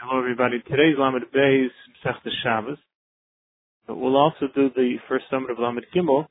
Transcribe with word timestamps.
Hello, 0.00 0.20
everybody. 0.20 0.60
Today's 0.60 0.94
Lamed 0.96 1.24
Beis 1.34 1.70
Sechta 2.04 2.30
Shabbos, 2.44 2.78
but 3.84 3.96
we'll 3.96 4.16
also 4.16 4.46
do 4.54 4.70
the 4.76 4.94
first 5.08 5.24
summit 5.28 5.50
of 5.50 5.58
Lamed 5.58 5.84
Gimel, 5.92 6.26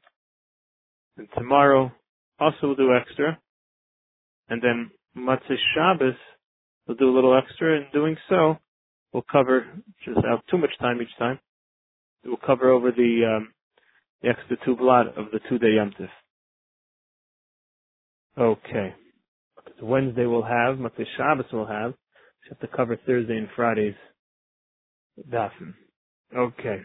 and 1.18 1.28
tomorrow 1.36 1.92
also 2.40 2.58
we'll 2.64 2.76
do 2.76 2.96
extra, 2.96 3.38
and 4.48 4.62
then 4.62 4.90
Matzah 5.18 5.58
Shabbos 5.76 6.16
we'll 6.88 6.95
do 6.95 7.09
a 7.09 7.14
little 7.14 7.38
extra. 7.38 7.76
In 7.76 7.88
doing 7.91 8.16
so, 8.30 8.55
we'll 9.12 9.26
cover 9.30 9.66
just 10.05 10.26
have 10.26 10.40
too 10.49 10.58
much 10.58 10.72
time 10.80 11.02
each 11.02 11.18
time. 11.20 11.38
We'll 12.23 12.38
cover 12.38 12.70
over 12.70 12.91
the 12.91 13.38
um, 13.38 13.54
the 14.22 14.30
extra 14.30 14.55
two 14.63 14.77
blot 14.77 15.08
of 15.18 15.26
the 15.34 15.41
two 15.49 15.59
day 15.59 15.76
Yom 15.76 15.94
Okay. 18.38 18.95
Wednesday 19.81 20.26
we'll 20.26 20.44
have 20.44 20.77
Matzah 20.77 21.05
Shabbos 21.18 21.48
we'll 21.52 21.66
have 21.66 21.94
have 22.50 22.60
to 22.60 22.68
cover 22.68 22.98
Thursday 23.06 23.38
and 23.38 23.48
Friday's 23.56 23.96
dafim. 25.30 25.74
Okay. 26.36 26.82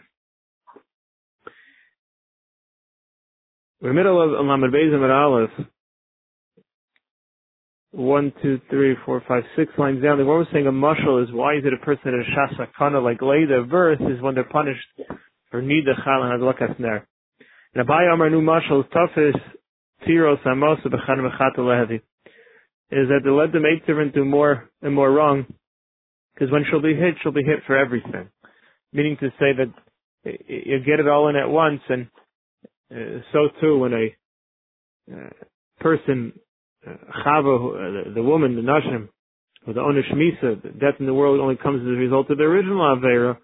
We're 3.81 3.89
in 3.89 3.95
the 3.95 4.01
middle 4.01 4.21
of 4.21 4.45
Lamed 4.45 4.73
Beis 4.73 4.93
and 4.93 5.11
Aleph. 5.11 5.49
One, 7.91 8.33
two, 8.41 8.59
three, 8.69 8.95
four, 9.05 9.21
five, 9.27 9.43
six 9.55 9.71
lines 9.77 10.01
down. 10.01 10.17
The 10.17 10.25
one 10.25 10.39
was 10.39 10.47
saying 10.51 10.65
a 10.65 10.71
mushal 10.71 11.23
is 11.23 11.31
why 11.31 11.57
is 11.57 11.63
it 11.65 11.73
a 11.73 11.85
person 11.85 12.07
in 12.07 12.23
shasakana 12.33 13.03
like 13.03 13.21
Leda 13.21 13.63
verse 13.63 13.99
is 13.99 14.21
when 14.21 14.33
they're 14.33 14.45
punished 14.45 14.87
for 15.51 15.61
nida 15.61 15.93
chal 16.03 16.23
and 16.23 16.41
hadlakas 16.41 16.79
ner. 16.79 17.07
And 17.75 17.87
Abai 17.87 18.11
Amar 18.11 18.29
nu 18.29 18.41
mushal 18.41 18.83
is 18.83 18.91
toughest 18.91 19.37
tiros 20.07 20.39
amos 20.47 20.79
b'chan 20.85 21.19
mechat 21.19 21.57
lehevi 21.57 22.01
is 22.93 23.09
that 23.09 23.21
they 23.23 23.29
let 23.29 23.51
the 23.51 23.59
maid 23.59 23.81
servant 23.85 24.13
do 24.13 24.23
more 24.23 24.69
and 24.81 24.93
more 24.93 25.11
wrong, 25.11 25.45
because 26.33 26.51
when 26.51 26.63
she'll 26.69 26.81
be 26.81 26.95
hit, 26.95 27.15
she'll 27.21 27.31
be 27.31 27.43
hit 27.43 27.59
for 27.65 27.77
everything. 27.77 28.29
Meaning 28.91 29.17
to 29.19 29.29
say 29.39 29.53
that 29.57 29.73
you 30.47 30.79
get 30.85 30.99
it 30.99 31.07
all 31.07 31.27
in 31.29 31.35
at 31.35 31.49
once, 31.49 31.81
and 31.89 32.07
uh, 32.91 33.21
so 33.31 33.49
too 33.59 33.79
when 33.79 33.93
a 33.93 34.15
uh, 35.11 35.29
person, 35.79 36.33
uh, 36.87 36.91
chava, 37.25 38.05
the, 38.05 38.13
the 38.15 38.23
woman, 38.23 38.55
the 38.55 38.61
nashim, 38.61 39.09
or 39.65 39.73
the 39.73 39.81
onish 39.81 40.11
misa, 40.13 40.61
death 40.79 40.95
in 40.99 41.05
the 41.05 41.13
world 41.13 41.39
only 41.39 41.57
comes 41.57 41.81
as 41.81 41.87
a 41.87 41.91
result 41.91 42.29
of 42.29 42.37
the 42.37 42.43
original 42.43 42.79
avera. 42.79 43.37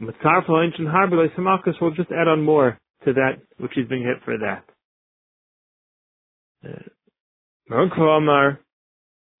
Mitzarfal 0.00 0.64
ancient 0.64 0.88
harbor, 0.88 1.16
will 1.80 1.90
just 1.90 2.12
add 2.12 2.28
on 2.28 2.44
more 2.44 2.78
to 3.04 3.12
that 3.12 3.42
which 3.58 3.76
is 3.76 3.88
being 3.88 4.02
hit 4.02 4.22
for 4.24 4.38
that. 4.38 4.64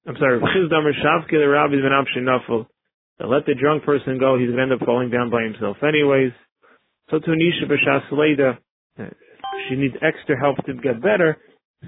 I'm 0.06 0.16
sorry, 0.16 0.40
Chizdamar 0.56 0.92
Shavke 1.04 1.32
the 1.32 1.48
Rabbi 1.48 1.74
Ben 1.74 1.90
Abshin 1.90 2.22
Nafel. 2.22 2.66
Let 3.18 3.44
the 3.44 3.54
drunk 3.60 3.84
person 3.84 4.18
go, 4.18 4.38
he's 4.38 4.46
going 4.46 4.56
to 4.56 4.62
end 4.62 4.72
up 4.72 4.86
falling 4.86 5.10
down 5.10 5.30
by 5.30 5.42
himself 5.42 5.76
anyways. 5.82 6.32
So 7.10 7.18
to 7.18 7.26
Nisha 7.26 7.68
B'Shas 7.68 8.10
Leda, 8.12 8.58
she 9.68 9.76
needs 9.76 9.94
extra 10.00 10.38
help 10.38 10.56
to 10.64 10.74
get 10.74 11.02
better, 11.02 11.36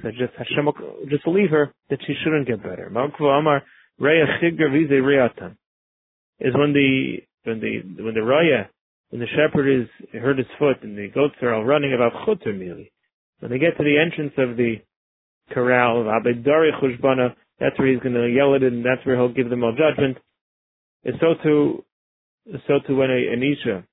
so 0.03 0.11
just 0.11 0.35
Hashem, 0.37 0.69
just 1.09 1.27
leave 1.27 1.51
her 1.51 1.73
that 1.91 2.01
she 2.07 2.15
shouldn't 2.25 2.48
get 2.48 2.63
better. 2.63 2.87
Amar 2.87 3.63
Reya 4.01 4.27
Chigar 4.43 4.70
Vize 4.73 4.91
Reyatan 4.91 5.57
is 6.41 6.55
when 6.55 6.73
the 6.73 7.19
when 7.45 7.61
the 7.61 8.03
when 8.03 8.15
the 8.15 8.20
Raya 8.20 8.67
when 9.11 9.20
the 9.20 9.27
shepherd 9.27 9.69
is 9.69 9.89
hurt 10.13 10.39
his 10.39 10.47
foot 10.59 10.83
and 10.83 10.98
the 10.98 11.09
goats 11.09 11.35
are 11.43 11.55
all 11.55 11.65
running 11.65 11.95
about 11.95 12.13
chutter 12.27 12.59
merely. 12.59 12.91
When 13.39 13.51
they 13.51 13.59
get 13.59 13.77
to 13.77 13.85
the 13.85 13.98
entrance 13.98 14.33
of 14.39 14.57
the 14.57 14.77
corral 15.53 16.00
of 16.00 16.06
Abedari 16.06 16.70
that's 17.61 17.78
where 17.78 17.89
he's 17.89 18.00
going 18.00 18.14
to 18.14 18.28
yell 18.28 18.55
at 18.55 18.62
it 18.62 18.72
and 18.72 18.84
that's 18.84 19.05
where 19.06 19.17
he'll 19.17 19.33
give 19.33 19.50
them 19.50 19.62
all 19.62 19.72
judgment. 19.72 20.19
And 21.05 21.14
so 21.20 21.34
too, 21.42 21.84
so 22.67 22.81
too 22.86 22.97
when 22.97 23.11
a, 23.11 23.36
Anisha, 23.36 23.84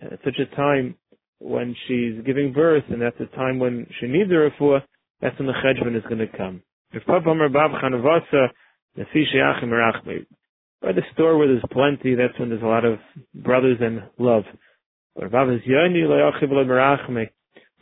at 0.00 0.18
such 0.24 0.38
a 0.38 0.56
time 0.56 0.96
when 1.38 1.74
she's 1.86 2.24
giving 2.24 2.52
birth 2.52 2.84
and 2.88 3.02
that's 3.02 3.18
the 3.18 3.26
time 3.36 3.58
when 3.58 3.86
she 4.00 4.06
needs 4.06 4.30
a 4.30 4.34
refuah, 4.34 4.80
that's 5.20 5.38
when 5.38 5.46
the 5.46 5.52
cheshbon 5.52 5.96
is 5.96 6.02
going 6.04 6.18
to 6.18 6.36
come. 6.36 6.62
If 6.92 7.02
by 10.82 10.92
the 10.92 11.02
store 11.14 11.38
where 11.38 11.48
there's 11.48 11.62
plenty, 11.70 12.14
that's 12.14 12.38
when 12.38 12.48
there's 12.48 12.62
a 12.62 12.66
lot 12.66 12.84
of 12.84 12.98
brothers 13.34 13.78
and 13.80 14.02
love. 14.18 14.42
But 15.14 15.30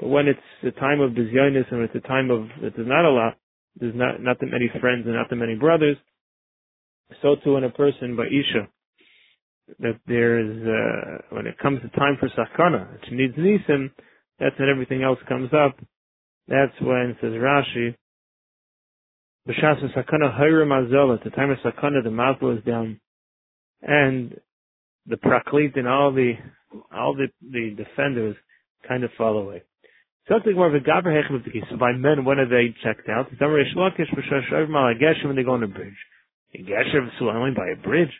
but 0.01 0.09
when 0.09 0.29
it's 0.29 0.41
the 0.63 0.71
time 0.73 1.01
of 1.01 1.13
bizyonis 1.13 1.71
and 1.71 1.83
it's 1.83 1.95
a 1.95 2.09
time 2.09 2.31
of 2.31 2.49
there's 2.61 2.89
not 2.89 3.05
a 3.05 3.11
lot, 3.11 3.37
there's 3.79 3.95
not 3.95 4.21
not 4.21 4.41
that 4.41 4.47
many 4.47 4.71
friends 4.81 5.05
and 5.05 5.15
not 5.15 5.29
that 5.29 5.37
many 5.37 5.57
brothers. 5.57 5.99
So 7.21 7.37
too 7.45 7.57
in 7.57 7.65
a 7.65 7.71
person 7.71 8.17
by 8.17 8.27
Isha, 8.27 8.69
that 9.81 10.01
there 10.07 10.39
is 10.41 10.57
uh, 10.67 11.37
when 11.37 11.47
it 11.47 11.59
comes 11.59 11.81
to 11.83 11.89
time 11.91 12.17
for 12.19 12.31
sakana, 12.31 12.99
she 13.09 13.15
needs 13.15 13.35
nisim. 13.35 13.91
That's 14.39 14.59
when 14.59 14.71
everything 14.71 15.03
else 15.03 15.19
comes 15.29 15.51
up. 15.53 15.79
That's 16.49 16.73
when 16.81 17.17
says 17.21 17.33
Rashi. 17.33 17.95
B'shas 19.47 19.83
sakana 19.95 20.35
hayra 20.39 20.65
mazola. 20.65 21.19
At 21.19 21.25
the 21.25 21.31
time 21.31 21.51
of 21.51 21.59
sakana, 21.59 22.03
the 22.03 22.11
mazel 22.11 22.57
is 22.57 22.65
down, 22.65 23.01
and 23.83 24.35
the 25.07 25.17
praklit 25.17 25.79
and 25.79 25.87
all 25.87 26.11
the 26.11 26.35
all 26.91 27.15
the 27.15 27.29
the 27.43 27.75
defenders 27.77 28.37
kind 28.89 29.05
of 29.05 29.11
fall 29.19 29.37
away. 29.39 29.63
Something 30.29 30.55
more 30.55 30.69
of 30.69 30.75
a 30.75 30.85
gaber 30.85 31.11
hechem 31.11 31.37
of 31.37 31.45
the 31.45 31.51
case. 31.51 31.65
So 31.71 31.77
by 31.77 31.93
men, 31.93 32.25
when 32.25 32.39
are 32.39 32.49
they 32.49 32.75
checked 32.85 33.09
out? 33.09 33.33
It's 33.33 33.41
Amar 33.41 33.59
Yishlokish 33.65 34.13
v'shashav 34.15 34.69
mal 34.69 34.93
geshem 34.95 35.27
when 35.27 35.37
they 35.37 35.43
go 35.43 35.53
on 35.53 35.63
a 35.63 35.69
bridge. 35.69 35.97
In 36.53 36.67
geshem 36.67 37.09
so 37.19 37.31
only 37.31 37.53
by 37.53 37.71
a 37.73 37.77
bridge. 37.77 38.13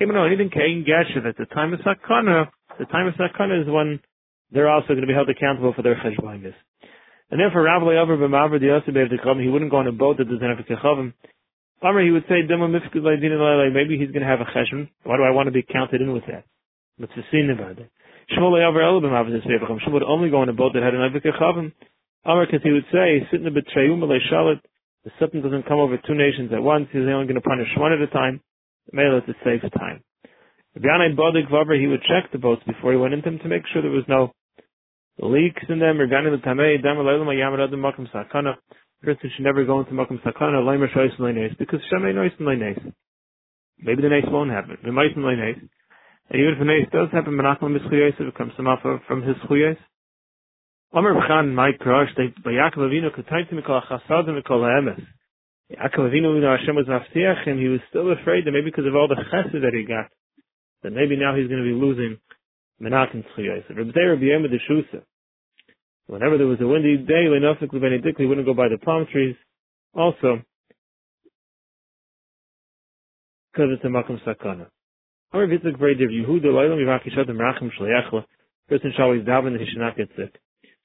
Oh, 0.00 0.06
hey, 0.06 0.06
no, 0.06 0.26
even 0.30 0.50
kain 0.50 0.84
geshem 0.84 1.26
at 1.26 1.36
the 1.36 1.46
time 1.46 1.72
of 1.72 1.80
sakana. 1.80 2.48
The 2.78 2.86
time 2.86 3.06
of 3.06 3.14
sakana 3.14 3.62
is 3.62 3.68
when 3.68 4.00
they're 4.50 4.68
also 4.68 4.88
going 4.88 5.02
to 5.02 5.06
be 5.06 5.14
held 5.14 5.28
accountable 5.30 5.72
for 5.74 5.82
their 5.82 5.94
cheshbainis. 5.94 6.54
And 7.30 7.40
therefore, 7.40 7.62
Rabbi 7.62 7.96
over 7.96 8.16
b'maver 8.16 8.60
the 8.60 8.66
Yosef 8.66 8.94
he 9.40 9.48
wouldn't 9.48 9.70
go 9.70 9.78
on 9.78 9.86
a 9.86 9.92
boat 9.92 10.18
that 10.18 10.28
doesn't 10.28 10.42
have 10.42 10.58
a 10.58 10.62
kechavim. 10.62 11.14
Amar, 11.80 12.02
he 12.02 12.10
would 12.10 12.24
say, 12.28 12.42
maybe 12.46 13.98
he's 13.98 14.10
going 14.10 14.22
to 14.22 14.28
have 14.28 14.40
a 14.40 14.44
cheshbon. 14.44 14.88
Why 15.04 15.16
do 15.16 15.22
I 15.22 15.30
want 15.30 15.46
to 15.46 15.52
be 15.52 15.62
counted 15.62 16.00
in 16.00 16.12
with 16.12 16.24
that? 16.26 16.44
What's 16.96 17.12
the 17.14 17.22
scene 17.30 17.50
about 17.50 17.78
it? 17.78 17.90
Shmuel 18.30 18.56
Shmuel 18.62 19.92
would 19.92 20.02
only 20.02 20.30
go 20.30 20.40
on 20.40 20.48
a 20.48 20.52
boat 20.52 20.72
that 20.74 20.82
had 20.82 20.94
an 20.94 21.00
Avik 21.00 21.26
Chavim. 21.40 21.72
Amar, 22.24 22.46
because 22.46 22.62
he 22.62 22.72
would 22.72 22.86
say, 22.90 23.26
sit 23.30 23.44
in 23.44 23.44
the 23.44 23.60
Betrayum 23.60 24.00
Shalit, 24.32 24.60
the 25.04 25.10
Satan 25.20 25.42
doesn't 25.42 25.68
come 25.68 25.78
over 25.78 25.98
two 25.98 26.14
nations 26.14 26.50
at 26.54 26.62
once, 26.62 26.88
he's 26.90 27.02
only 27.02 27.26
going 27.26 27.34
to 27.34 27.42
punish 27.42 27.68
one 27.76 27.92
at 27.92 28.00
a 28.00 28.06
time. 28.06 28.40
Mela, 28.92 29.18
it's 29.18 29.28
a 29.28 29.36
safe 29.44 29.60
time. 29.78 30.02
Rabbi 30.74 31.14
Bodik 31.14 31.50
Vaber, 31.50 31.78
he 31.78 31.86
would 31.86 32.02
check 32.02 32.32
the 32.32 32.38
boats 32.38 32.62
before 32.66 32.92
he 32.92 32.98
went 32.98 33.12
into 33.12 33.30
them 33.30 33.38
to 33.40 33.48
make 33.48 33.62
sure 33.72 33.82
there 33.82 33.90
was 33.90 34.08
no 34.08 34.32
leaks 35.18 35.62
in 35.68 35.78
them. 35.78 36.00
Rabbi 36.00 36.30
the 36.30 36.42
Tamei, 36.42 36.82
Dama 36.82 37.04
Leilam 37.04 37.28
Yamad 37.28 37.68
Adam 37.68 37.80
Makam 37.80 38.10
Sakana. 38.10 38.54
Person 39.02 39.30
should 39.36 39.44
never 39.44 39.64
go 39.64 39.80
into 39.80 39.92
Makam 39.92 40.22
Sakana, 40.22 40.64
Leimer 40.64 40.88
Shoyes 40.96 41.16
Leines, 41.18 41.56
because 41.58 41.80
Shemay 41.92 42.14
Nois. 42.14 42.92
Maybe 43.78 44.02
the 44.02 44.08
nace 44.08 44.24
won't 44.28 44.50
happen. 44.50 44.78
The 44.82 44.92
Mice 44.92 45.10
Leines. 45.16 45.68
And 46.30 46.40
even 46.40 46.54
if 46.54 46.60
an 46.60 46.70
ace 46.70 46.88
does 46.92 47.08
happen, 47.12 47.34
Menachem 47.34 47.76
Mischuyos, 47.76 48.18
it 48.18 48.32
becomes 48.32 48.52
some 48.56 48.66
offer 48.66 49.00
from 49.06 49.22
his 49.22 49.36
Chuyos. 49.48 49.76
Omer 50.94 51.14
Bchan, 51.14 51.52
my 51.52 51.72
crush, 51.78 52.08
they, 52.16 52.32
by 52.42 52.52
Yaakov 52.52 52.78
Avinu, 52.78 53.10
Katayti 53.10 53.52
Mikol 53.52 53.82
HaChasad 53.84 54.28
and 54.28 54.42
Mikol 54.42 54.62
HaEmes. 54.62 55.04
Yaakov 55.72 56.10
Avinu, 56.10 56.34
you 56.34 56.40
know, 56.40 56.56
Hashem 56.56 56.76
was 56.76 56.86
Maftiach, 56.86 57.48
and 57.48 57.58
he 57.58 57.68
was 57.68 57.80
still 57.90 58.10
afraid 58.12 58.46
that 58.46 58.52
maybe 58.52 58.70
because 58.70 58.86
of 58.86 58.94
all 58.94 59.08
the 59.08 59.16
chesed 59.16 59.52
that 59.52 59.74
he 59.74 59.84
got, 59.84 60.06
that 60.82 60.92
maybe 60.92 61.16
now 61.16 61.36
he's 61.36 61.48
going 61.48 61.62
to 61.62 61.68
be 61.68 61.74
losing 61.74 62.18
Menachem's 62.80 63.26
Chuyos. 63.36 63.68
Rabbi 63.68 63.90
B'yem 63.90 64.48
the 64.48 64.58
Shusa. 64.70 65.02
Whenever 66.06 66.38
there 66.38 66.46
was 66.46 66.60
a 66.60 66.66
windy 66.66 66.98
day, 66.98 67.26
Lenofik 67.28 67.72
Lebenedik, 67.72 68.16
he 68.18 68.26
wouldn't 68.26 68.46
go 68.46 68.54
by 68.54 68.68
the 68.68 68.78
palm 68.78 69.06
trees. 69.10 69.36
Also, 69.94 70.42
because 73.52 73.70
it's 73.72 73.84
a 73.84 73.88
Makom 73.88 74.20
Sakana. 74.26 74.66
However, 75.34 75.52
if 75.52 75.64
it's 75.64 75.76
great 75.76 75.98
Yehuda, 75.98 76.44
Loilam 76.44 76.78
Yivakishat 76.78 77.28
and 77.28 77.40
Rachim 77.40 77.68
Shliachla, 77.76 78.24
person 78.68 78.92
shall 78.96 79.06
always 79.06 79.22
daven 79.22 79.50
that 79.50 79.60
he 79.60 79.66
should 79.66 79.80
not 79.80 79.96
get 79.96 80.08
sick. 80.16 80.40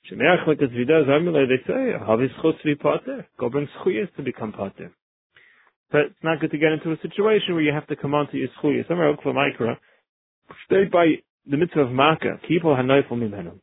Shemeach 0.09 0.47
like 0.47 0.59
as 0.59 0.71
Vida 0.71 1.05
Zamile, 1.05 1.47
they 1.47 1.61
say, 1.67 1.93
Havis 2.01 2.33
Chutz 2.43 2.57
Vi 2.65 2.73
Pater, 2.73 3.27
go 3.39 3.49
bring 3.49 3.67
Schuyas 3.77 4.11
to 4.15 4.23
become 4.23 4.51
Pater. 4.51 4.91
But 5.91 6.01
it's 6.01 6.23
not 6.23 6.39
good 6.39 6.49
to 6.49 6.57
get 6.57 6.71
into 6.71 6.91
a 6.91 6.97
situation 7.03 7.53
where 7.53 7.61
you 7.61 7.71
have 7.71 7.85
to 7.87 7.95
come 7.95 8.15
on 8.15 8.27
to 8.31 8.37
your 8.37 8.47
Schuyas. 8.59 8.87
Somewhere 8.87 9.15
Okva 9.15 9.35
Mikra, 9.35 9.77
state 10.65 10.91
by 10.91 11.05
the 11.45 11.57
mitzvah 11.57 11.81
of 11.81 11.91
Makkah, 11.91 12.39
Kipol 12.49 12.75
Hanoifel 12.75 13.11
Mimenu. 13.11 13.59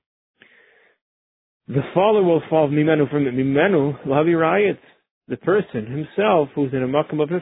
The 1.67 1.83
father 1.95 2.23
will 2.23 2.43
fall 2.49 2.69
Mimenu 2.69 3.11
from 3.11 3.25
Mimenu, 3.25 4.07
Lavi 4.07 4.41
Riots. 4.41 4.79
The 5.27 5.37
person 5.37 5.87
himself 5.87 6.51
who's 6.55 6.73
in 6.73 6.85
a 6.85 6.87
makam 6.87 7.21
of 7.21 7.31
a 7.33 7.41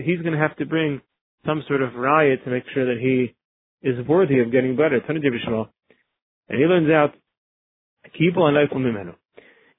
he's 0.00 0.20
going 0.20 0.34
to 0.34 0.38
have 0.38 0.56
to 0.58 0.66
bring 0.66 1.00
some 1.46 1.62
sort 1.68 1.82
of 1.82 1.94
riot 1.94 2.44
to 2.44 2.50
make 2.50 2.64
sure 2.74 2.86
that 2.86 3.00
he 3.00 3.34
is 3.86 4.06
worthy 4.06 4.40
of 4.40 4.52
getting 4.52 4.76
better. 4.76 4.96
And 4.98 5.22
he 6.48 6.64
learns 6.64 6.90
out, 6.90 7.14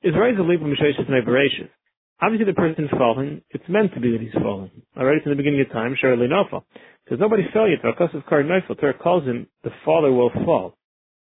Is 0.03 0.13
right 0.15 0.35
to 0.35 0.43
leave 0.43 0.59
from 0.59 0.73
Mishayshis 0.73 1.69
Obviously, 2.19 2.45
the 2.45 2.53
person 2.53 2.89
falling, 2.97 3.41
it's 3.51 3.63
meant 3.69 3.93
to 3.93 3.99
be 3.99 4.11
that 4.11 4.21
he's 4.21 4.33
falling. 4.33 4.71
Already 4.97 5.21
from 5.21 5.31
the 5.33 5.35
beginning 5.35 5.61
of 5.61 5.71
time, 5.71 5.95
surely 5.99 6.27
nofal. 6.27 6.63
Because 7.05 7.19
nobody 7.19 7.43
fell 7.53 7.67
yet. 7.69 7.85
Of 7.85 7.95
Kar 8.27 8.43
Neufel, 8.43 8.79
Torah 8.79 8.97
calls 8.97 9.23
him, 9.23 9.47
the 9.63 9.69
faller 9.85 10.11
will 10.11 10.31
fall. 10.45 10.77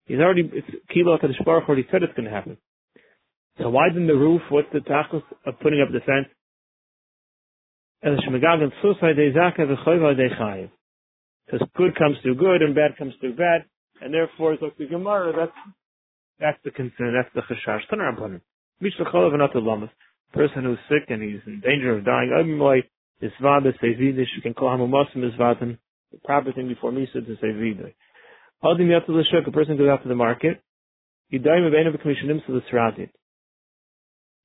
He's 0.06 0.18
already, 0.18 0.48
it's 0.52 0.68
Kilo 0.94 1.18
Kadosh 1.18 1.44
Baruch 1.44 1.68
already 1.68 1.86
said 1.90 2.02
it's 2.02 2.14
going 2.14 2.28
to 2.28 2.34
happen. 2.34 2.56
So 3.58 3.68
why 3.68 3.88
didn't 3.88 4.06
the 4.06 4.14
roof, 4.14 4.40
what's 4.50 4.68
the 4.72 4.78
tachlis 4.78 5.22
of 5.44 5.58
putting 5.60 5.80
up 5.80 5.88
the 5.92 6.00
fence? 6.00 6.32
Because 8.02 8.20
good 11.76 11.96
comes 11.96 12.16
through 12.22 12.36
good 12.36 12.62
and 12.62 12.74
bad 12.74 12.96
comes 12.98 13.14
through 13.20 13.34
bad, 13.36 13.64
and 14.00 14.14
therefore 14.14 14.52
it's 14.52 14.62
like 14.62 14.76
the 14.78 14.86
Gemara, 14.86 15.32
that's, 15.36 15.52
that's 16.38 16.58
the 16.64 16.70
concern, 16.70 17.14
that's 17.14 17.34
the 17.34 17.42
chashash. 17.42 17.82
The 17.90 18.40
person 20.32 20.64
who's 20.64 20.78
sick 20.88 21.08
and 21.08 21.22
he's 21.22 21.40
in 21.46 21.60
danger 21.60 21.96
of 21.96 22.04
dying, 22.04 22.82
is 23.20 23.32
vada 23.42 23.72
say 23.80 23.94
vidish, 23.94 24.26
you 24.36 24.42
can 24.42 24.54
call 24.54 24.74
him 24.74 24.80
a 24.80 24.86
muslim 24.86 25.24
is 25.24 25.34
vaten. 25.38 25.78
The 26.12 26.18
proper 26.24 26.52
thing 26.52 26.68
before 26.68 26.92
Misa 26.92 27.14
to 27.14 27.36
say 27.40 27.48
vidish. 27.48 27.94
Adim 28.62 28.90
yat 28.90 29.06
the 29.06 29.24
shuk, 29.30 29.46
a 29.46 29.50
person 29.50 29.76
goes 29.76 29.88
out 29.88 30.02
to 30.02 30.08
the 30.08 30.14
market. 30.14 30.62
Yidayim 31.32 31.66
of 31.66 32.00
commissionim 32.00 32.44
to 32.46 32.52
the. 32.52 33.08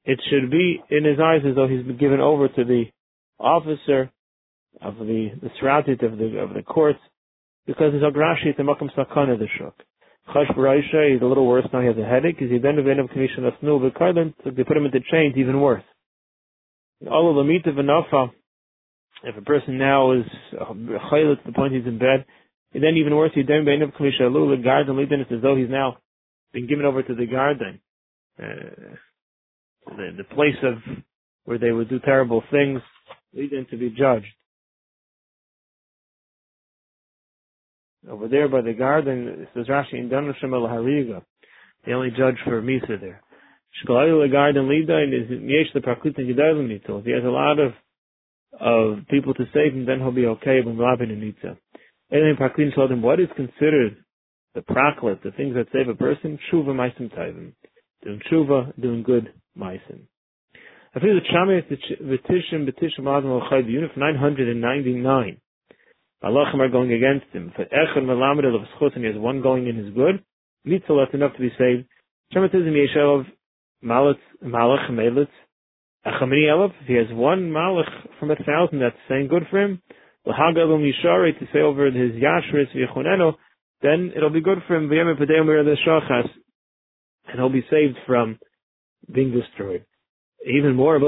It 0.05 0.19
should 0.29 0.51
be 0.51 0.81
in 0.89 1.05
his 1.05 1.19
eyes 1.19 1.41
as 1.47 1.55
though 1.55 1.67
he's 1.67 1.85
been 1.85 1.97
given 1.97 2.19
over 2.19 2.47
to 2.47 2.63
the 2.63 2.85
officer 3.39 4.11
of 4.81 4.97
the 4.97 5.29
the 5.41 5.49
sratit 5.61 6.03
of 6.03 6.17
the 6.17 6.39
of 6.39 6.53
the 6.53 6.63
courts 6.63 6.99
because 7.65 7.93
he's 7.93 8.01
agrashi 8.01 8.55
the 8.57 8.63
makam 8.63 8.89
sakana 8.95 9.37
the 9.37 9.47
shuk. 9.57 9.75
Chash 10.29 10.55
Baraisha, 10.55 11.13
he's 11.13 11.21
a 11.21 11.25
little 11.25 11.45
worse 11.45 11.65
now, 11.73 11.81
he 11.81 11.87
has 11.87 11.97
a 11.97 12.05
headache, 12.05 12.37
because 12.39 12.49
he 12.49 12.57
then 12.57 12.77
of 12.79 12.87
of 12.87 13.09
commission 13.09 13.45
of 13.45 13.53
snu, 13.61 13.81
but 13.81 14.33
so 14.43 14.51
they 14.51 14.63
put 14.63 14.77
him 14.77 14.85
into 14.85 14.99
chains, 15.11 15.35
even 15.35 15.59
worse. 15.59 15.83
All 17.11 17.29
of 17.29 17.35
the 17.35 17.43
meat 17.43 17.65
of 17.65 17.75
anafa, 17.75 18.31
if 19.25 19.35
a 19.37 19.41
person 19.41 19.77
now 19.77 20.13
is 20.13 20.23
chayla 20.53 21.35
to 21.35 21.41
the 21.45 21.51
point 21.51 21.73
he's 21.73 21.85
in 21.85 21.99
bed, 21.99 22.25
and 22.73 22.81
then 22.81 22.95
even 22.95 23.15
worse, 23.15 23.31
he 23.35 23.43
then 23.43 23.67
of 23.81 23.89
kamisha 23.91 24.19
the 24.19 24.61
garden 24.63 24.97
leading 24.97 25.19
it's 25.19 25.31
as 25.31 25.41
though 25.41 25.57
he's 25.57 25.69
now 25.69 25.97
been 26.53 26.67
given 26.67 26.85
over 26.85 27.03
to 27.03 27.15
the 27.15 27.25
garden, 27.25 27.81
uh, 28.41 28.95
the, 29.87 30.09
the 30.17 30.35
place 30.35 30.55
of 30.63 30.77
where 31.43 31.57
they 31.57 31.71
would 31.71 31.89
do 31.89 31.99
terrible 31.99 32.41
things, 32.49 32.79
leading 33.33 33.65
to 33.71 33.77
be 33.77 33.89
judged. 33.89 34.27
Over 38.09 38.27
there 38.27 38.49
by 38.49 38.61
the 38.61 38.73
garden, 38.73 39.47
says 39.53 39.67
Rashi 39.67 39.93
in 39.93 40.09
Danashim 40.09 40.53
al 40.53 40.67
Hariga, 40.67 41.23
they 41.85 41.93
only 41.93 42.09
judge 42.09 42.35
for 42.43 42.61
Misa 42.61 42.99
there. 42.99 43.21
Shkalayu 43.85 44.31
garden 44.31 44.65
is 44.65 45.73
the 45.73 45.79
Prakut 45.79 46.17
and 46.17 46.71
If 46.71 47.05
he 47.05 47.11
has 47.11 47.23
a 47.23 47.27
lot 47.27 47.59
of 47.59 47.73
of 48.59 49.07
people 49.09 49.33
to 49.33 49.45
save 49.53 49.73
him, 49.73 49.85
then 49.85 49.99
he'll 49.99 50.11
be 50.11 50.27
okay 50.27 50.59
when 50.63 50.77
Rabin 50.77 51.11
and 51.11 51.23
Nitza. 51.23 51.57
Alien 52.11 52.35
Praklin 52.35 52.73
told 52.75 52.91
him 52.91 53.01
what 53.01 53.19
is 53.19 53.29
considered 53.35 53.97
the 54.53 54.61
praklit, 54.61 55.23
the 55.23 55.31
things 55.31 55.55
that 55.55 55.67
save 55.73 55.87
a 55.87 55.95
person, 55.95 56.37
tshuva 56.51 56.67
maisim 56.67 57.11
taivim. 57.11 57.53
Doing 58.03 58.21
tshuva, 58.31 58.79
doing 58.79 59.01
good 59.01 59.33
maisim. 59.57 60.01
I 60.95 60.99
feel 60.99 61.15
the 61.15 61.21
Chamet 61.21 61.71
V'tishim 62.03 62.69
B'tishim 62.69 63.17
Adam 63.17 63.31
Al-Chai 63.31 63.67
unit 63.67 63.91
999. 63.97 65.37
Malachim 66.23 66.59
are 66.59 66.69
going 66.69 66.93
against 66.93 67.25
him. 67.33 67.51
For 67.55 67.65
Echad 67.65 68.03
Melamed 68.03 68.45
of 68.45 68.61
Schut, 68.79 68.95
and 68.95 69.03
he 69.03 69.11
has 69.11 69.19
one 69.19 69.41
going 69.41 69.67
in 69.67 69.75
his 69.75 69.93
good. 69.95 70.23
Mitzvah 70.65 70.93
left 70.93 71.15
enough 71.15 71.33
to 71.33 71.39
be 71.39 71.49
saved. 71.57 71.85
Shematism 72.33 72.71
Yeshav 72.71 73.25
Malach 73.83 74.19
Melitz 74.91 75.27
Achamini 76.05 76.47
Elov, 76.51 76.71
if 76.81 76.87
he 76.87 76.93
has 76.93 77.07
one 77.11 77.49
malach 77.49 77.89
from 78.19 78.29
a 78.29 78.35
thousand 78.35 78.79
that's 78.79 78.95
saying 79.07 79.29
good 79.29 79.43
for 79.49 79.61
him, 79.61 79.81
l'hagalum 80.25 80.83
yishari 80.83 81.37
to 81.39 81.45
say 81.53 81.59
over 81.59 81.85
his 81.85 82.11
yashris 82.21 82.67
v'yechoneno, 82.75 83.33
then 83.81 84.11
it'll 84.15 84.29
be 84.29 84.41
good 84.41 84.57
for 84.67 84.75
him 84.75 84.89
v'yem 84.89 85.15
epedeim 85.15 85.47
the 85.47 85.77
shachas, 85.87 86.29
and 87.27 87.35
he'll 87.37 87.49
be 87.49 87.65
saved 87.71 87.97
from 88.05 88.37
being 89.11 89.31
destroyed. 89.31 89.85
Even 90.45 90.75
more, 90.75 90.97
even 90.97 91.03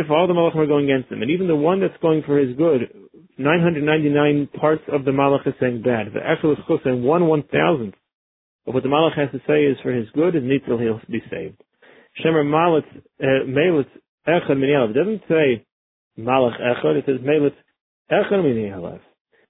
if 0.00 0.10
all 0.10 0.26
the 0.26 0.34
malachim 0.34 0.56
are 0.56 0.66
going 0.66 0.90
against 0.90 1.10
him, 1.10 1.22
and 1.22 1.30
even 1.30 1.48
the 1.48 1.56
one 1.56 1.80
that's 1.80 1.96
going 2.02 2.22
for 2.26 2.38
his 2.38 2.54
good, 2.56 2.92
999 3.38 4.48
parts 4.60 4.82
of 4.92 5.04
the 5.04 5.12
malach 5.12 5.46
is 5.46 5.54
saying 5.58 5.82
bad. 5.82 6.08
The 6.12 6.20
actual 6.22 6.52
is 6.52 6.58
saying 6.84 7.02
one 7.02 7.26
one 7.26 7.42
thousandth 7.44 7.94
of 8.66 8.74
what 8.74 8.82
the 8.82 8.88
Malach 8.88 9.16
has 9.16 9.30
to 9.32 9.40
say 9.46 9.64
is 9.64 9.76
for 9.82 9.92
his 9.92 10.08
good, 10.10 10.34
and 10.34 10.48
Nitzel 10.48 10.80
he'll 10.80 11.00
be 11.10 11.22
saved. 11.30 11.60
Shemer 12.24 12.44
Malach, 12.44 12.84
uh, 13.20 13.46
Melitz 13.46 13.88
Echad 14.28 14.58
Min 14.58 14.70
It 14.70 14.94
doesn't 14.94 15.22
say 15.28 15.64
Malach 16.18 16.60
Echad, 16.60 16.98
it 16.98 17.04
says 17.06 17.20
Melitz 17.20 17.54
Echad 18.10 18.42
Min 18.42 19.00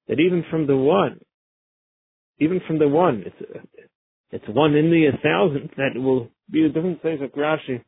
That 0.09 0.21
even 0.21 0.45
from 0.51 0.67
the 0.67 0.77
one, 0.77 1.21
even 2.39 2.61
from 2.67 2.79
the 2.79 2.89
one, 2.89 3.25
it's, 3.27 3.69
it's 4.33 4.49
one 4.49 4.75
in 4.75 4.91
the 4.91 5.11
thousand 5.23 5.71
that 5.77 6.01
will 6.01 6.31
be, 6.51 6.65
it 6.65 6.73
doesn't 6.75 7.01
of 7.23 7.31
Rashi. 7.33 7.83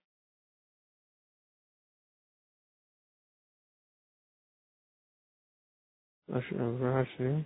Rashi. 6.30 7.44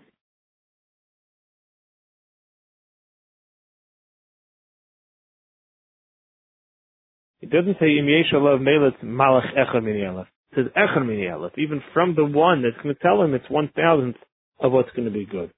It 7.41 7.51
doesn't 7.51 7.77
say 7.79 7.97
im 7.99 8.07
melet 8.07 9.01
malach 9.05 9.47
echad 9.57 9.85
It 9.85 10.27
says 10.57 10.65
echad 10.77 11.07
mini 11.07 11.29
Even 11.57 11.83
from 11.95 12.17
the 12.17 12.25
one 12.25 12.63
that's 12.63 12.83
going 12.83 12.95
to 12.95 13.01
tell 13.01 13.23
him 13.23 13.35
it's 13.35 13.49
one 13.49 13.71
thousandth 13.77 14.17
of 14.61 14.73
what's 14.73 14.91
going 14.97 15.07
to 15.07 15.15
be 15.15 15.25
good. 15.25 15.53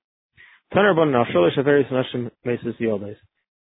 Tanar 0.74 0.94
bon 0.94 1.10
now 1.10 1.24
averis 1.56 1.90
nashim 1.90 2.30
meses 2.44 2.74
yoldes. 2.78 3.16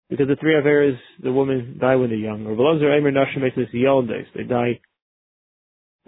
Because 0.08 0.29
the 0.29 0.37
three 0.37 0.55
averis, 0.55 0.97
the 1.23 1.32
women 1.32 1.79
die 1.81 1.97
when 1.97 2.11
they're 2.11 2.19
young. 2.19 2.47
Or 2.47 2.55
belozer 2.55 2.97
emer 2.97 3.11
nashim 3.11 3.43
meses 3.43 3.69
yoldes. 3.75 4.26
They 4.35 4.44
die. 4.44 4.81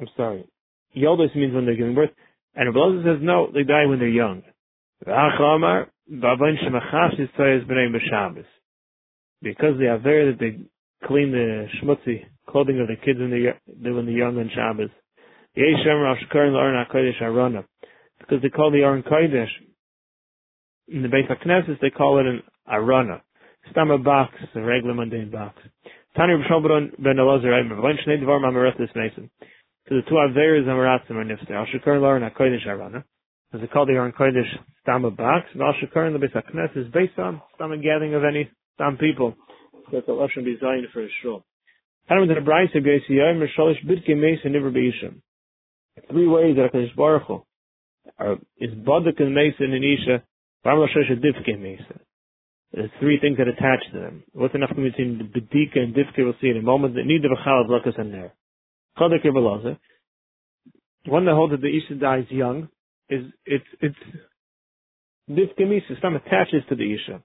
I'm 0.01 0.09
sorry. 0.17 0.47
Yoldes 0.97 1.35
means 1.35 1.55
when 1.55 1.65
they're 1.67 1.77
giving 1.77 1.95
birth. 1.95 2.11
And 2.55 2.75
Belozer 2.75 3.05
says 3.05 3.23
no, 3.23 3.51
they 3.53 3.63
die 3.63 3.87
when 3.87 3.99
they're 3.99 4.09
young. 4.09 4.43
Because 9.41 9.79
the 9.79 9.87
aver 9.95 10.33
that 10.33 10.39
they 10.41 10.59
clean 11.07 11.31
the 11.31 11.67
schmutzy 11.81 12.25
clothing 12.49 12.81
of 12.81 12.89
the 12.89 12.97
kids 12.97 13.21
when 13.21 13.31
they're, 13.31 13.61
when 13.95 14.07
they're 14.07 14.17
young 14.17 14.39
on 14.39 14.51
Shabbos. 14.53 14.91
Because 18.19 18.43
they 18.43 18.49
call 18.49 18.71
the 18.73 18.83
Aron 18.83 19.03
Kodesh, 19.03 19.49
in 20.89 21.03
the 21.03 21.09
Beit 21.09 21.29
HaKnesses, 21.29 21.79
they 21.81 21.91
call 21.91 22.19
it 22.19 22.27
an 22.27 22.43
Arana. 22.67 23.23
Stam 23.71 23.91
a 23.91 23.99
box, 23.99 24.35
a 24.55 24.61
regular 24.61 24.95
mundane 24.95 25.31
box. 25.31 25.57
Tani 26.17 26.35
B'Shalbron 26.35 27.03
ben 27.03 27.17
Elazar 27.17 27.45
Dvar 27.45 28.97
Mason. 28.97 29.31
So 29.89 29.95
the 29.95 30.03
two 30.09 30.15
Averas 30.17 30.69
and 30.69 30.77
Maratzim 30.77 31.13
are 31.13 31.25
nifster. 31.25 31.53
Al 31.53 31.67
HaKodesh 32.31 32.67
Arana. 32.67 33.05
As 33.55 33.61
they 33.61 33.67
call 33.67 33.87
the 33.87 33.93
Aron 33.93 34.13
Kodesh 34.13 34.51
Stam 34.83 35.05
a 35.05 35.11
box. 35.11 35.47
And 35.53 35.63
Al 35.63 35.75
Shakar 35.75 36.07
in 36.07 36.13
the 36.13 36.19
Beit 36.19 36.35
HaKnesses 36.35 36.87
is 36.87 36.93
based 36.93 37.19
on 37.19 37.41
Stam 37.55 37.73
a 37.73 37.79
gathering 37.79 38.15
of 38.15 38.25
any 38.25 38.51
Stam 38.75 38.97
people 38.97 39.35
that 39.93 40.07
the 40.07 40.13
lashon 40.13 40.45
be 40.45 40.59
zayin 40.63 40.91
for 40.93 41.05
a 41.05 41.09
shul. 41.23 41.45
Shalish 42.11 42.29
Bidke 43.87 44.11
Beishim. 44.11 45.21
Three 46.11 46.27
ways 46.27 46.57
that 46.57 46.73
Hakadosh 46.73 46.97
Baruch 46.97 47.23
Hu 47.27 47.43
is 48.59 48.75
Badak 48.75 49.21
and 49.21 49.35
Mesa 49.35 49.65
and 49.65 49.75
Isha. 49.75 50.23
Shalish 50.67 51.23
Divke 51.23 51.59
Mesa. 51.59 52.01
There's 52.73 52.91
three 53.01 53.19
things 53.21 53.39
that 53.39 53.49
attach 53.49 53.81
to 53.93 53.99
them. 53.99 54.25
What's 54.33 54.55
enough 54.55 54.71
between 54.71 55.19
the 55.19 55.25
Bedika 55.25 55.79
and 55.79 55.95
Divke 55.95 56.19
we'll 56.19 56.35
see 56.41 56.49
in 56.49 56.59
a 56.59 56.63
moment. 56.63 56.95
That 56.95 57.07
need 57.07 57.23
the 57.23 57.29
Bechal 57.29 57.65
of 57.65 57.71
Lakas 57.71 57.99
in 57.99 58.13
there. 58.13 58.35
Chadak 58.99 59.25
Belaza. 59.25 59.79
One 61.07 61.25
that 61.25 61.35
holds 61.35 61.53
that 61.53 61.63
the 61.63 61.69
Isha 61.69 61.95
dies 61.95 62.27
young 62.29 62.69
is 63.09 63.25
it's 63.47 63.65
it's 63.81 63.97
Divke 65.31 65.67
Mesa. 65.67 65.99
Some 66.03 66.17
attaches 66.17 66.63
to 66.69 66.75
the 66.75 66.95
Isha. 66.95 67.23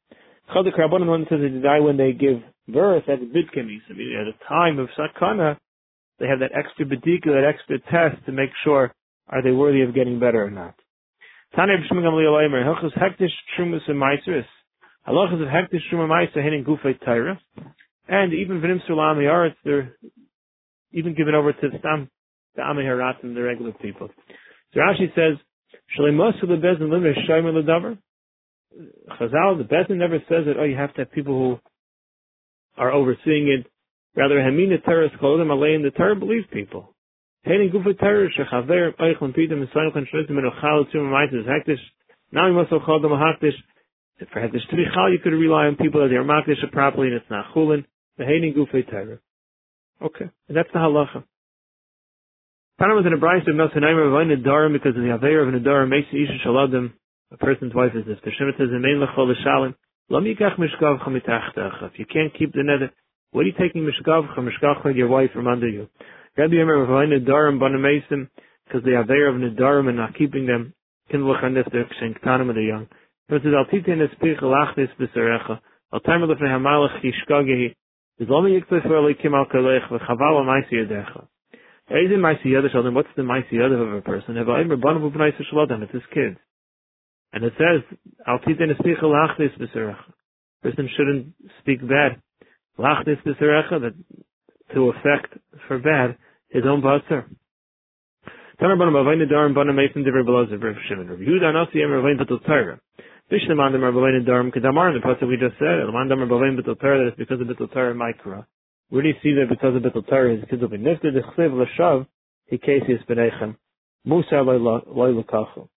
Chadik 0.56 0.78
Rabbanon 0.80 1.08
one 1.08 1.26
says 1.30 1.40
they 1.42 1.60
die 1.62 1.80
when 1.80 1.98
they 1.98 2.14
give 2.14 2.42
birth 2.68 3.04
at 3.10 3.20
Bidkemis. 3.20 3.82
I 3.90 3.94
mean, 3.94 4.16
at 4.20 4.34
the 4.34 4.46
time 4.48 4.80
of 4.80 4.90
Sakana, 4.98 5.58
they 6.20 6.28
have 6.28 6.40
that 6.40 6.52
extra 6.58 6.86
bedika, 6.86 7.26
that 7.26 7.44
extra 7.48 7.80
test 7.80 8.26
to 8.26 8.32
make 8.32 8.52
sure 8.64 8.94
are 9.28 9.42
they 9.42 9.52
worthy 9.52 9.82
of 9.82 9.96
getting 9.96 10.20
better 10.20 10.44
or 10.44 10.52
not. 10.52 10.76
Tanya 11.56 11.76
B'Shmigam 11.78 12.14
Li'olaymer, 12.14 12.64
Hilchus 12.64 12.98
Hektish 12.98 13.32
Trumas 13.58 13.82
and 13.88 14.02
Maisris. 14.02 14.46
Halachas 15.08 15.42
of 15.42 15.48
Hektish 15.48 15.94
Maisa 15.94 16.44
hitting 16.44 16.64
Gufay. 16.64 17.38
And 18.08 18.34
even 18.34 18.62
V'nim 18.62 18.80
Sulam 18.90 19.18
Yaretz, 19.18 19.56
they're 19.64 19.96
even 20.92 21.16
given 21.16 21.36
over 21.36 21.52
to 21.54 21.70
Stam, 21.80 22.10
the 22.56 22.62
Amiharat 22.62 23.24
and 23.24 23.36
the 23.36 23.42
regular 23.42 23.72
people. 23.74 24.10
So 24.74 24.80
Rashi 24.80 25.14
says, 25.16 25.38
Shalimasu 25.98 26.44
Lebezin 26.44 26.90
Limit 26.90 27.16
Shaimer 27.30 27.54
Ledavar. 27.54 27.98
Chazal, 29.20 29.58
the 29.58 29.64
Bezin 29.64 29.98
never 29.98 30.20
says 30.30 30.46
that, 30.46 30.56
oh, 30.60 30.64
you 30.64 30.76
have 30.76 30.94
to 30.96 31.02
have 31.02 31.12
people 31.12 31.34
who 31.34 32.82
are 32.82 32.92
overseeing 32.92 33.48
it. 33.48 33.68
Rather, 34.16 34.36
Hamina 34.36 34.82
Alay 34.86 35.84
the 35.84 35.92
terror 35.96 36.16
believe 36.16 36.44
people. 36.52 36.96
Taining 37.46 37.72
Gufa 37.72 37.98
terror, 38.00 38.30
Shechaver, 38.30 38.96
Eichlin 38.98 39.36
Pita, 39.36 39.56
Messiah, 39.56 39.92
Shlitim, 39.92 40.38
and 40.38 40.52
Ochal, 40.52 40.86
Tzum, 40.94 41.12
Maitis, 41.12 41.46
Hektish. 41.48 41.82
Now 42.32 42.48
you 42.48 42.54
must 42.54 42.72
have 42.72 42.82
them 43.02 43.12
a 43.12 43.18
Haktish. 43.18 43.54
For 44.20 44.40
Hektish 44.40 44.70
to 44.70 44.76
be 44.76 44.86
Chal, 44.94 45.12
you 45.12 45.20
could 45.20 45.32
rely 45.32 45.66
on 45.66 45.76
people 45.76 46.02
that 46.02 46.10
they 46.10 46.16
are 46.16 46.24
Makdish 46.24 46.72
properly 46.72 47.08
and 47.08 47.16
it's 47.18 47.30
not 47.30 47.54
Chulin. 47.56 47.86
The 48.18 48.26
Hating 48.26 48.54
Gufa 48.54 48.88
terror. 48.90 49.22
Okay. 50.02 50.26
And 50.48 50.58
that's 50.58 50.70
the 50.72 50.80
halacha. 50.80 51.24
Tana 52.80 52.94
was 52.94 53.06
in 53.06 53.14
a 53.14 53.18
brayse 53.18 53.48
of 53.48 53.56
Nasanaimer 53.56 54.08
of 54.08 54.14
a 54.14 54.74
because 54.74 54.96
of 54.96 55.02
the 55.02 55.14
Aveir 55.14 55.48
of 55.48 55.54
Nadarim 55.54 55.90
makes 55.90 56.08
Isha 56.12 56.46
Shaladim, 56.46 56.94
a 57.32 57.38
person's 57.38 57.74
wife 57.74 57.92
is 57.96 58.06
this. 58.06 58.18
The 58.24 58.32
Shemit 58.32 58.58
says, 58.58 58.70
Imein 58.70 59.04
Lechol 59.04 59.28
L'Shalim, 59.28 59.76
Lam 60.10 60.24
Yikach 60.24 60.58
Mishgavcha. 60.58 61.92
If 61.92 62.00
you 62.00 62.06
can't 62.06 62.34
keep 62.38 62.54
the 62.54 62.64
nether, 62.64 62.92
what 63.32 63.42
are 63.42 63.46
you 63.46 63.54
taking 63.60 63.88
Mishgavcha, 63.88 64.38
Mishgavcha, 64.38 64.96
your 64.96 65.08
wife 65.08 65.32
from 65.34 65.48
under 65.48 65.68
you? 65.68 65.88
Rabbi 66.38 66.54
Yomer 66.54 66.84
of 66.84 66.90
Vaina 66.90 67.20
Darim, 67.20 67.60
Banamesim, 67.60 68.28
because 68.66 68.84
they 68.84 68.92
are 68.92 69.06
there 69.06 69.28
of 69.28 69.36
Nadarim 69.36 69.88
and 69.88 69.98
not 69.98 70.18
keeping 70.18 70.46
them, 70.46 70.74
Kindle 71.12 71.36
Chandes, 71.42 71.72
they're 71.72 71.86
Ktanim 71.86 72.50
of 72.50 72.56
the 72.56 72.64
young. 72.64 72.88
Eizim 81.92 82.20
Maisi 82.20 82.46
Yadeh 82.46 82.94
what's 82.94 83.10
the 83.16 83.24
Maisi 83.24 83.60
of 83.60 83.94
a 83.94 84.02
person? 84.02 84.38
It's 84.38 85.92
his 85.92 86.02
kids. 86.14 86.38
And 87.34 87.44
it 87.44 87.54
says, 87.58 87.98
Al 88.28 88.40
Titin 88.40 88.72
Espicha 88.72 89.04
Lachnis 89.04 89.58
B'Serecha. 89.60 90.14
Person 90.62 90.90
shouldn't 90.96 91.34
speak 91.60 91.82
bad. 91.82 92.22
Lachnis 92.80 93.22
B'Serecha, 93.26 93.82
that 93.82 93.94
to 94.74 94.90
affect 94.90 95.38
for 95.68 95.80
bad 95.80 96.18
his 96.50 96.64
own 96.66 96.82
Basar. 96.82 97.26
Tamer 98.60 98.78
Bana 98.78 98.92
Bavayna 98.92 99.30
Darim 99.30 99.56
Bana 99.56 99.74
Mason 99.74 100.04
Diver 100.04 100.24
Belazar 100.24 100.62
Rav 100.64 100.76
Shimon. 100.88 101.08
Rav 101.10 101.20
Yehuda 101.20 101.44
Anasi 101.54 101.76
Yem 101.76 101.92
Ravain 101.92 102.18
Betul 102.18 102.40
Torah. 102.46 102.80
Vishna 103.32 103.56
Mandam 103.56 103.80
Bavayna 103.80 104.28
Darim 104.28 104.52
Kedamar 104.54 104.94
in 104.94 105.02
the 105.02 105.08
pasuk 105.08 105.28
we 105.28 105.38
just 105.38 105.58
said. 105.58 105.88
Mandam 105.94 106.28
Bavayna 106.28 106.60
Betul 106.60 106.80
Torah 106.80 107.00
that 107.00 107.08
it's 107.08 107.18
because 107.18 107.40
of 107.40 107.48
Betul 107.48 107.72
Torah 107.72 107.94
Mikra. 107.94 108.46
Where 108.90 109.02
do 109.02 109.08
you 109.08 109.16
see 109.24 109.34
that 109.34 109.48
because 109.50 109.76
of 109.76 109.82
Betul 109.82 110.08
Torah 110.08 110.36
his 110.36 110.44
kids 110.50 110.62
will 110.62 110.70
be 110.70 110.78
nifted? 110.78 111.16
Chsiv 111.38 111.52
Lashav 111.52 112.06
Hikesius 112.52 113.06
Benechem. 113.10 113.56
Musa 114.06 114.42
Loy 114.42 115.14
Lukachu. 115.14 115.70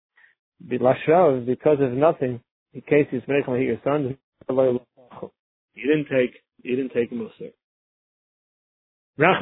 Lashav 0.67 1.45
because 1.47 1.79
of 1.81 1.93
nothing. 1.93 2.41
Hikesius 2.75 3.27
Benechem 3.29 3.59
He 3.59 3.67
your 3.67 3.81
son. 3.85 4.17
You 4.49 5.29
didn't 5.77 6.07
take. 6.11 6.41
You 6.63 6.77
didn't 6.77 6.93
take 6.93 7.13
Musa. 7.13 7.53
Because 9.17 9.39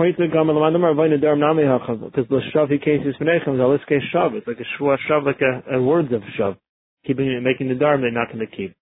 the 2.28 2.40
shavi 2.54 2.84
case 2.84 3.00
is 3.06 3.14
fenechem, 3.16 3.56
the 3.56 3.78
case 3.88 4.02
shav. 4.14 4.34
It's 4.34 4.46
like 4.46 4.58
a 4.60 4.64
shua 4.76 4.98
shav, 5.08 5.24
like 5.24 5.40
a, 5.40 5.76
a 5.76 5.82
words 5.82 6.12
of 6.12 6.20
shav. 6.38 6.58
Keeping 7.06 7.26
it, 7.26 7.42
making 7.42 7.68
the 7.68 7.74
dharma, 7.74 8.02
they're 8.02 8.12
not 8.12 8.28
going 8.32 8.46
to 8.46 8.56
keep. 8.56 8.74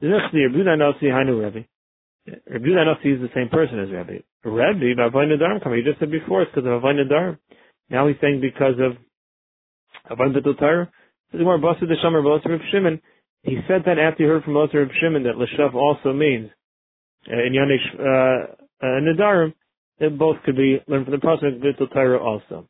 The 0.00 0.08
next 0.08 0.32
year, 0.32 0.48
Rabbi 0.48 0.76
Nasi 0.76 1.06
Hainu 1.06 1.42
Rabbi. 1.42 1.66
Rabbi 2.48 2.68
Nasi 2.68 3.12
is 3.12 3.20
the 3.20 3.32
same 3.34 3.48
person 3.48 3.80
as 3.80 3.90
Rabbi. 3.90 4.18
Rabbi, 4.44 4.94
Avoyin 4.96 5.36
Dharm, 5.36 5.62
come. 5.62 5.74
He 5.74 5.82
just 5.82 5.98
said 5.98 6.10
before, 6.10 6.42
it's 6.42 6.52
because 6.54 6.66
of 6.66 6.82
Avoyin 6.82 7.10
Dharm. 7.10 7.38
Now 7.90 8.06
he's 8.06 8.16
saying 8.20 8.40
because 8.40 8.74
of 8.78 8.96
Avoyin 10.10 10.36
Betul 10.36 10.58
Torah. 10.58 10.90
This 11.32 11.40
is 11.40 11.44
more 11.44 11.58
Basa 11.58 11.80
the 11.80 11.96
Shomer 12.02 12.22
Basa 12.22 12.48
Reb 12.48 12.60
Shimon. 12.72 13.00
He 13.42 13.58
said 13.68 13.82
that 13.86 13.98
after 13.98 14.24
he 14.24 14.28
heard 14.28 14.44
from 14.44 14.54
Basa 14.54 14.74
Reb 14.74 14.88
Shimon 15.00 15.24
that 15.24 15.34
Lishav 15.34 15.74
also 15.74 16.12
means 16.12 16.50
uh, 17.30 17.36
in 17.36 17.52
Yanish 17.52 17.86
uh, 17.98 18.52
uh, 18.80 19.00
Nadarim 19.00 19.52
they 19.98 20.08
both 20.08 20.36
could 20.44 20.56
be 20.56 20.78
learned 20.86 21.06
from 21.06 21.14
the 21.14 21.20
pasuk 21.20 21.60
Vitul 21.60 21.92
Torah 21.92 22.18
also. 22.18 22.68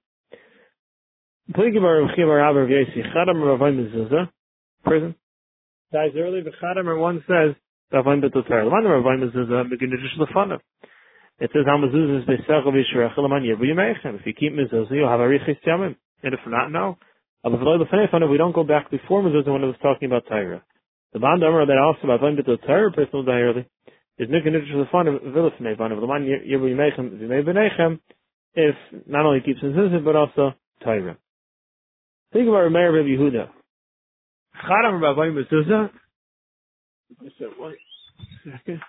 Prison. 4.85 5.15
Dies 5.93 6.11
early, 6.17 6.43
but 6.43 6.53
Chadam 6.63 6.99
one 7.01 7.25
says, 7.27 7.55
Mezuzah, 7.93 9.61
uh, 9.61 9.69
to 9.69 9.77
just 9.77 10.19
Lefanav. 10.21 10.61
It 11.41 11.51
says, 11.53 11.65
is 11.65 12.29
Yebu 13.45 13.63
Yemechem. 13.63 14.21
If 14.21 14.27
you 14.27 14.35
keep 14.35 14.53
Mezuzah, 14.53 14.91
you'll 14.91 15.09
have 15.09 15.21
a 15.21 15.29
Riches 15.29 15.57
Yamim. 15.67 15.97
And 16.23 16.35
if 16.35 16.41
not, 16.47 16.71
no. 16.71 16.99
We 17.45 18.39
don't 18.39 18.55
go 18.55 18.65
back 18.65 18.91
before 18.91 19.23
Mezuzah 19.23 19.53
when 19.53 19.63
it 19.63 19.67
was 19.67 19.77
talking 19.81 20.09
about 20.09 20.27
Torah. 20.29 20.63
The 21.13 21.21
band 21.21 21.43
Amar 21.43 21.65
that 21.67 21.79
also 21.79 22.01
about 22.05 22.21
Ravaim 22.21 22.39
Vitul 22.39 22.59
Torah, 22.67 22.93
person 22.93 23.11
will 23.13 23.25
die 23.25 23.41
early 23.41 23.67
is 24.19 24.29
him 24.29 24.45
you 27.21 27.29
may 27.29 27.43
benechem 27.43 28.01
if 28.55 28.75
not 29.07 29.25
only 29.25 29.41
keeps 29.41 29.61
business 29.61 30.03
but 30.05 30.17
also 30.17 30.55
Torah. 30.83 31.17
Think 32.33 32.49
about 32.49 32.63
Rabbi 32.63 33.09
Yehuda. 33.09 33.49
Charam 34.65 35.01
Rabbi 35.01 35.31
Mezuzah. 35.31 35.91
I 37.21 37.29
said, 37.39 37.49
one 37.59 37.75
second. 38.45 38.81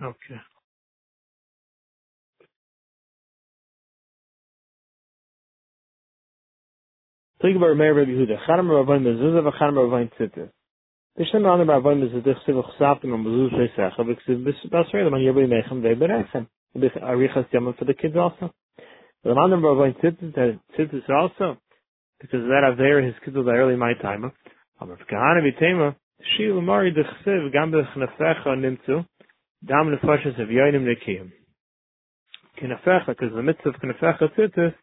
Okay. 0.00 0.40
Think 7.42 7.56
about 7.56 7.66
Rabbi 7.68 8.10
Yehuda. 8.10 8.36
Chanam 8.48 8.68
Ravayin 8.68 9.02
Mezuzah 9.02 9.42
v'Chanam 9.42 9.74
Ravayin 9.74 10.10
Tzitzis. 10.18 10.50
Bishlam 11.18 11.44
Rana 11.44 11.64
Ravayin 11.64 12.00
Mezuzah 12.02 12.34
chsiv 12.46 12.56
chsavtim 12.78 13.12
on 13.12 13.24
Mezuzah 13.24 13.68
Sheisecha 13.76 14.00
v'chsiv 14.00 14.36
basrei 14.70 15.10
man 15.10 15.20
Yerbi 15.20 15.46
Meichem 15.48 15.82
ve'berechem. 15.82 16.46
This 16.74 16.92
Arichas 17.02 17.46
Yamim 17.52 17.76
for 17.76 17.84
the 17.84 17.94
kids 17.94 18.16
also. 18.16 18.52
The 19.24 19.34
Rana 19.34 19.56
Ravayin 19.56 19.94
Tzitzis, 20.00 21.10
also, 21.10 21.56
because 22.20 22.42
that 22.42 22.72
Aver, 22.72 23.02
his 23.02 23.14
kids 23.24 23.36
will 23.36 23.44
die 23.44 23.52
early 23.52 23.74
my 23.74 23.94
time. 23.94 24.30
Amar 24.80 24.96
Kahana 25.10 25.42
V'Tema, 25.42 25.96
Shi 26.36 26.46
Gam 26.46 27.72
B'Chnefecha 27.72 28.46
Nimtzu, 28.46 29.04
Dam 29.66 29.94
nefashas 29.94 30.40
of 30.40 30.48
yoinim 30.48 30.86
nekiyim. 30.86 31.32
Kinafecha, 32.60 33.06
because 33.08 33.32
the 33.34 33.42
mitzvah 33.42 33.70
of 33.70 33.74
kinafecha 33.76 34.36
tzitzis 34.38 34.74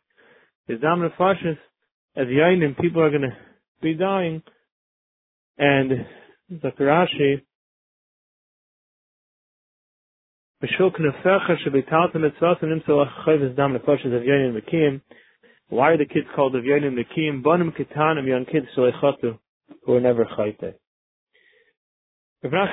is 0.68 0.82
dam 0.82 1.00
nefashas 1.00 1.58
as 2.18 2.28
yoinim, 2.28 2.78
people 2.80 3.02
are 3.02 3.10
going 3.10 3.22
to 3.22 3.36
be 3.82 3.94
dying, 3.94 4.42
and 5.58 5.92
Zakarashi, 6.52 7.42
Mishul 10.64 10.92
kinafecha 10.92 11.58
shebitalta 11.66 12.16
mitzvah 12.16 12.56
and 12.62 12.82
imsel 12.82 13.06
achayv 13.06 13.56
dam 13.56 13.78
nefashas 13.78 14.16
of 14.16 14.24
yoinim 14.24 14.60
nekiyim. 14.62 15.02
Why 15.70 15.92
are 15.92 15.98
the 15.98 16.06
kids 16.06 16.28
called 16.36 16.56
of 16.56 16.64
yoinim 16.64 16.98
nekiyim? 16.98 17.44
Bonim 17.44 17.72
kitanim, 17.76 18.28
young 18.28 18.46
kids, 18.46 18.68
shalechatu, 18.78 19.38
who 19.86 19.94
are 19.96 20.02
never 20.02 20.26
chayte. 20.26 20.76
What 22.46 22.52
does 22.52 22.70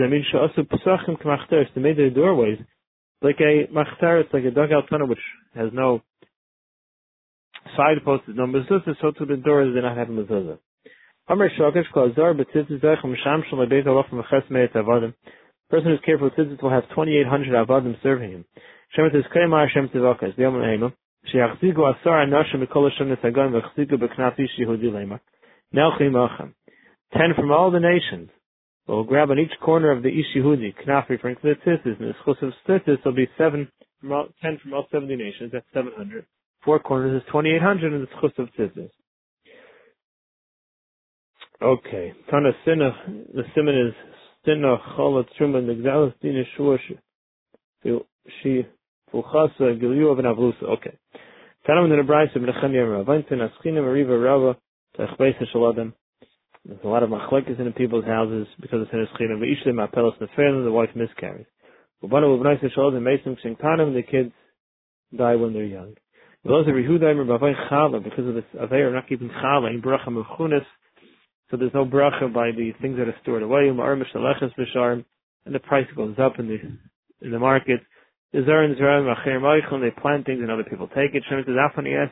that 0.00 0.08
mean? 0.10 0.24
Sha'asu 0.32 0.60
pesachim 0.64 1.20
k'machteres, 1.20 1.66
they 1.74 1.80
made 1.82 1.98
their 1.98 2.08
doorways 2.08 2.58
like 3.20 3.36
a 3.40 3.66
machteres, 3.70 4.32
like 4.32 4.44
a 4.44 4.50
dugout 4.50 4.88
tunnel 4.88 5.08
which 5.08 5.18
has 5.54 5.68
no 5.74 6.00
side 7.76 8.02
posts, 8.02 8.28
no 8.28 8.46
mezuzah, 8.46 8.96
so 9.02 9.10
to 9.10 9.26
the 9.26 9.36
doors 9.36 9.74
they 9.74 9.82
not 9.82 9.98
have 9.98 10.08
mezuzah. 10.08 10.58
Amr 11.28 11.50
Shokesh 11.50 11.90
Klazar, 11.94 12.34
but 12.34 12.48
tzitzis 12.54 12.80
dechem 12.80 13.14
sham 13.22 13.44
shal 13.50 13.58
lebeit 13.58 13.84
alof 13.86 14.08
meches 14.10 14.50
meit 14.50 14.72
avadim. 14.72 15.12
Person 15.68 15.90
who's 15.90 16.00
careful 16.06 16.30
with 16.34 16.48
tzitzis 16.48 16.62
will 16.62 16.70
have 16.70 16.88
2,800 16.88 17.66
avadim 17.66 18.02
serving 18.02 18.30
him. 18.30 18.44
The. 18.96 20.92
שיחזיקו 21.25 21.87
עשר 21.87 22.23
אנשים 22.23 22.61
מכל 22.61 22.87
השם 22.87 23.11
נתגון 23.11 23.53
ויחזיקו 23.53 23.97
בכנף 23.97 24.39
איש 24.39 24.59
יהודי 24.59 24.91
למה. 24.91 25.15
Nelchim 25.73 26.13
Achem. 26.13 26.53
Ten 27.11 27.33
from 27.35 27.51
all 27.51 27.71
the 27.71 27.79
nations 27.79 28.29
will 28.87 29.03
grab 29.03 29.31
on 29.31 29.39
each 29.39 29.51
corner 29.61 29.91
of 29.91 30.03
the 30.03 30.09
Ish 30.09 30.35
Yehudi, 30.35 30.73
Knaf 30.85 31.09
referring 31.09 31.35
to 31.37 31.41
the 31.41 31.55
Tzitzis, 31.65 31.99
and 31.99 32.09
the 32.09 32.13
Schus 32.23 32.41
of 32.41 32.53
Tzitzis 32.67 33.03
will 33.03 33.13
be 33.13 33.27
seven 33.37 33.67
from 33.99 34.11
all, 34.11 34.27
ten 34.41 34.59
from 34.61 34.73
all 34.73 34.87
seventy 34.91 35.15
nations, 35.15 35.51
that's 35.51 35.65
seven 35.73 35.91
hundred. 35.97 36.25
Four 36.63 36.79
corners 36.79 37.21
is 37.21 37.27
twenty-eight 37.31 37.61
hundred 37.61 37.93
in 37.93 38.01
the 38.01 38.07
Schus 38.07 38.37
of 38.37 38.49
Tzitzis. 38.53 38.91
Okay. 41.61 42.13
Tana 42.29 42.51
Sinna, 42.63 42.91
the 43.33 43.43
simon 43.55 43.87
is 43.87 43.93
Sinna 44.45 44.77
Chola 44.95 45.23
Truma 45.39 45.63
Nigdalas 45.63 46.13
Dina 46.21 46.43
Shua 46.55 46.77
She 48.43 48.65
an 49.12 50.24
Avlusa. 50.24 50.62
Okay. 50.62 50.96
Tana 51.66 51.84
in 51.84 51.90
the 51.90 51.96
Brayse 52.02 52.34
of 52.36 52.42
Nechemia 52.42 53.04
Ravantin 53.04 53.40
Rava. 54.22 54.56
There's 54.96 56.78
a 56.84 56.88
lot 56.88 57.02
of 57.02 57.10
machlekes 57.10 57.58
in 57.58 57.64
the 57.64 57.70
people's 57.70 58.04
houses 58.04 58.46
because 58.60 58.82
of 58.82 58.88
Schina. 58.88 59.38
But 59.38 59.48
each 59.48 59.66
of 59.66 59.74
them 59.74 60.64
the 60.64 60.72
wife 60.72 60.90
miscarries. 60.94 61.46
Ubana 62.02 62.26
Ubnai 62.26 62.62
Shaladam 62.76 63.02
Mason 63.02 63.36
Kshintanim, 63.44 63.94
the 63.94 64.02
kids 64.02 64.32
die 65.16 65.36
when 65.36 65.52
they're 65.52 65.64
young. 65.64 65.94
Because 66.42 66.66
of 66.68 66.74
this 68.34 68.44
Aveir 68.58 68.92
not 68.92 69.08
keeping 69.08 69.28
Chala 69.28 69.70
in 69.70 69.82
Bracha 69.82 70.62
so 71.50 71.56
there's 71.56 71.74
no 71.74 71.84
bracha 71.84 72.32
by 72.32 72.52
the 72.52 72.72
things 72.80 72.96
that 72.96 73.08
are 73.08 73.16
stored 73.22 73.42
away. 73.42 73.68
And 73.68 75.54
the 75.54 75.58
price 75.58 75.86
goes 75.96 76.14
up 76.18 76.38
in 76.38 76.46
the 76.46 76.58
in 77.26 77.32
the 77.32 77.38
market. 77.38 77.80
They 78.32 78.40
plant 78.40 80.26
things 80.26 80.40
and 80.40 80.50
other 80.50 80.64
people 80.64 80.88
take 80.88 81.14
it. 81.14 81.24
Shem 81.28 81.44
says, 81.44 81.56
es. 81.56 82.10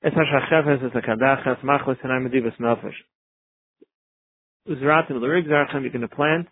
Es 0.00 0.12
hashachefes 0.12 0.84
es 0.84 0.92
akadachas 0.92 1.60
machlis 1.64 1.98
and 2.04 2.12
amadivas 2.12 2.56
nefesh. 2.60 2.94
Uzratim 4.68 5.20
l'rig 5.20 5.46
zarchem, 5.46 5.82
you 5.82 5.90
can 5.90 6.06
plant. 6.08 6.46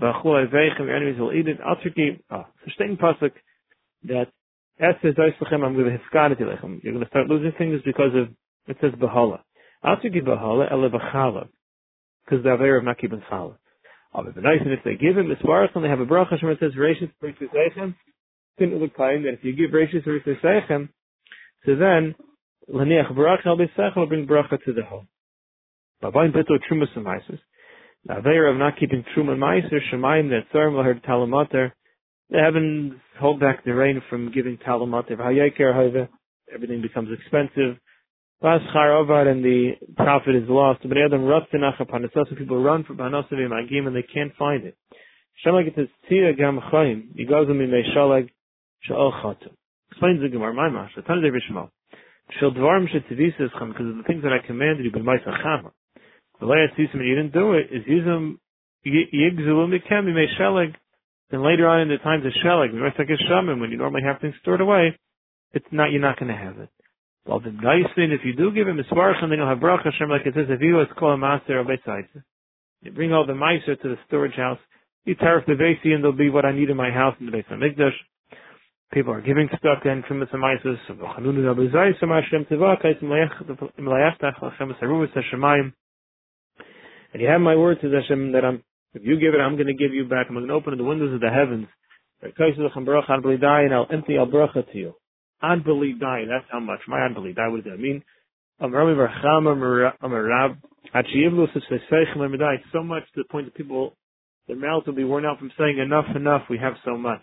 Your 0.00 0.96
enemies 0.96 1.18
will 1.18 1.32
eat 1.32 1.48
it. 1.48 1.58
Verstehen 1.60 2.18
ah, 2.30 2.46
pasuk 3.00 3.32
that 4.04 4.28
I'm 4.80 4.96
going 5.02 5.98
to. 5.98 5.98
You're 6.82 6.92
going 6.92 7.04
to 7.04 7.08
start 7.08 7.28
losing 7.28 7.52
things 7.58 7.80
because 7.84 8.14
of 8.14 8.28
it 8.66 8.76
says 8.80 8.92
Ele 8.94 9.08
Bachala. 10.90 11.48
Because 12.24 12.42
the 12.42 12.52
Aver 12.52 12.78
of 12.78 12.84
not 12.84 12.98
keeping 12.98 13.22
Chala. 13.30 13.56
Nice 14.14 14.60
and 14.60 14.72
if 14.72 14.84
they 14.84 14.94
give 14.94 15.18
him 15.18 15.28
the 15.28 15.34
Svarach 15.36 15.74
and 15.74 15.84
they 15.84 15.88
have 15.88 16.00
a 16.00 16.06
bracha, 16.06 16.30
Hashem 16.30 16.56
says, 16.60 16.72
Rashis 16.78 17.10
B'Rishis 17.22 17.94
didn't 18.58 18.78
look 18.78 18.96
kind 18.96 19.24
that 19.24 19.34
if 19.34 19.40
you 19.42 19.52
give 19.52 19.70
Rashis 19.70 20.06
B'Rishis 20.06 20.88
so 21.66 21.76
then, 21.76 22.14
Laniach 22.72 23.12
Bracha 23.12 23.46
Al 23.46 23.56
B'Sechem 23.56 23.96
will 23.96 24.06
bring 24.06 24.26
bracha 24.26 24.62
to 24.64 24.72
the 24.72 24.84
home. 24.84 25.08
Babayin 26.02 26.32
Beto 26.32 26.58
Trumas 26.70 26.94
and 26.94 27.06
Maisis. 27.06 27.38
The 28.04 28.18
Aver 28.18 28.48
of 28.48 28.58
not 28.58 28.78
keeping 28.78 29.04
Trum 29.14 29.30
and 29.30 29.40
Maiser, 29.40 29.78
Shemayim, 29.90 30.28
that 30.28 30.52
Tzarim 30.52 30.74
will 30.74 30.82
heard 30.82 31.02
Talamater. 31.02 31.72
The 32.28 32.38
heavens 32.38 32.94
hold 33.18 33.40
back 33.40 33.64
the 33.64 33.74
rain 33.74 34.02
from 34.10 34.30
giving 34.30 34.58
Talamater. 34.58 36.08
Everything 36.54 36.82
becomes 36.82 37.08
expensive. 37.18 37.78
And 38.42 39.44
the 39.44 39.72
profit 39.96 40.34
is 40.36 40.48
lost. 40.48 40.80
But 40.82 40.98
Adam 40.98 41.22
Ratzinach 41.22 41.80
upon 41.80 42.04
itself, 42.04 42.28
so 42.30 42.36
people 42.36 42.62
run 42.62 42.84
for 42.84 42.94
Banosav 42.94 43.32
Magim 43.32 43.86
and 43.86 43.96
they 43.96 44.02
can't 44.02 44.34
find 44.36 44.64
it. 44.64 44.76
Shemak 45.44 45.66
it 45.66 45.74
says, 45.76 45.88
Tia 46.08 46.32
Gam 46.34 46.58
Chaim, 46.58 47.14
Yigazim 47.18 47.56
Mimei 47.56 47.82
Shalag, 47.96 48.28
Sha'ol 48.88 49.12
Chatu. 49.22 49.50
Explains 49.90 50.20
the 50.20 50.28
Gemara, 50.28 50.54
my 50.54 50.68
mash, 50.68 50.90
the 50.94 51.02
Tanzei 51.02 51.30
Rishmal. 51.30 51.70
Shel 52.38 52.52
Dvarim 52.52 52.86
Shetzivis 52.88 53.36
Cham, 53.58 53.68
because 53.70 53.88
of 53.88 53.96
the 53.96 54.04
things 54.06 54.22
that 54.22 54.32
I 54.32 54.46
commanded 54.46 54.84
you, 54.84 54.92
but 54.92 55.02
my 55.02 55.16
Chama. 55.18 55.72
The 56.40 56.46
way 56.46 56.58
I 56.58 56.76
see 56.76 56.86
some 56.92 57.00
you 57.00 57.14
didn't 57.14 57.32
do 57.32 57.54
it, 57.54 57.66
is 57.72 57.82
Yizum 57.84 58.38
Yigzulu 58.86 59.68
Mikem 59.68 60.04
Mimei 60.04 60.26
Shalag, 60.38 60.74
then 61.30 61.42
later 61.44 61.66
on 61.66 61.80
in 61.80 61.88
the 61.88 61.98
times 61.98 62.24
of 62.26 62.32
Shalag, 62.44 62.72
when 63.60 63.70
you 63.70 63.76
normally 63.78 64.02
have 64.04 64.20
things 64.20 64.34
stored 64.42 64.60
away, 64.60 64.98
it's 65.52 65.66
not, 65.72 65.90
you're 65.90 66.00
not 66.00 66.18
going 66.18 66.30
to 66.30 66.36
have 66.36 66.58
it. 66.58 66.68
Well, 67.26 67.40
the 67.40 67.50
thing, 67.96 68.12
if 68.12 68.20
you 68.22 68.34
do 68.34 68.52
give 68.52 68.68
him 68.68 68.78
a 68.78 68.84
svarach, 68.94 69.20
then 69.22 69.38
you'll 69.38 69.48
have 69.48 69.58
bracha 69.58 69.84
Hashem, 69.84 70.10
like 70.10 70.26
it 70.26 70.34
says, 70.34 70.44
if 70.50 70.60
you 70.60 70.74
was 70.74 70.88
called 70.98 71.14
a 71.14 71.16
master 71.16 71.58
of 71.58 71.66
sides. 71.84 72.08
You 72.82 72.92
bring 72.92 73.14
all 73.14 73.24
the 73.24 73.32
meiser 73.32 73.80
to 73.80 73.88
the 73.88 73.96
storage 74.06 74.36
house, 74.36 74.58
you 75.06 75.14
tariff 75.14 75.46
the 75.46 75.54
basi, 75.54 75.94
and 75.94 76.04
there'll 76.04 76.12
be 76.16 76.28
what 76.28 76.44
I 76.44 76.52
need 76.52 76.68
in 76.68 76.76
my 76.76 76.90
house 76.90 77.16
in 77.18 77.26
the 77.26 77.38
of 77.38 77.44
Mikdash. 77.44 77.96
People 78.92 79.14
are 79.14 79.22
giving 79.22 79.48
stuff 79.58 79.78
then 79.82 80.04
from 80.06 80.20
the 80.20 80.26
meiser, 80.26 80.76
so 80.86 80.94
v'chanunu 80.94 81.48
abizai, 81.48 81.92
so 81.98 82.06
Hashem 82.06 82.44
tivakais, 82.44 83.02
imlayach 83.02 84.20
Hashem 84.20 84.74
saruvus 84.82 85.08
Hashemayim. 85.16 85.72
And 87.14 87.22
you 87.22 87.28
have 87.28 87.40
my 87.40 87.56
word 87.56 87.80
to 87.80 87.90
Hashem 87.90 88.32
that 88.32 88.44
I'm, 88.44 88.62
if 88.92 89.02
you 89.02 89.18
give 89.18 89.32
it, 89.32 89.38
I'm 89.38 89.54
going 89.54 89.68
to 89.68 89.74
give 89.74 89.94
you 89.94 90.04
back. 90.04 90.26
I'm 90.28 90.34
going 90.34 90.46
to 90.46 90.52
open 90.52 90.76
the 90.76 90.84
windows 90.84 91.14
of 91.14 91.20
the 91.20 91.30
heavens. 91.30 91.68
I'll 92.22 93.86
empty 93.90 94.16
al 94.18 94.26
bracha 94.26 94.70
to 94.70 94.78
you 94.78 94.94
unbelief 95.52 96.00
dying. 96.00 96.28
That's 96.28 96.44
how 96.50 96.60
much. 96.60 96.80
My 96.88 97.04
unbelief 97.04 97.36
die. 97.36 97.48
What 97.48 97.64
does 97.64 97.72
that 97.72 97.80
mean? 97.80 98.02
Um, 98.60 98.74
um, 98.74 98.92
so 102.72 102.82
much 102.82 103.02
to 103.02 103.16
the 103.16 103.24
point 103.30 103.46
that 103.46 103.54
people, 103.54 103.96
their 104.46 104.56
mouths 104.56 104.86
will 104.86 104.94
be 104.94 105.04
worn 105.04 105.24
out 105.26 105.38
from 105.38 105.50
saying 105.58 105.78
enough, 105.78 106.04
enough. 106.14 106.42
We 106.48 106.58
have 106.58 106.74
so 106.84 106.96
much. 106.96 107.22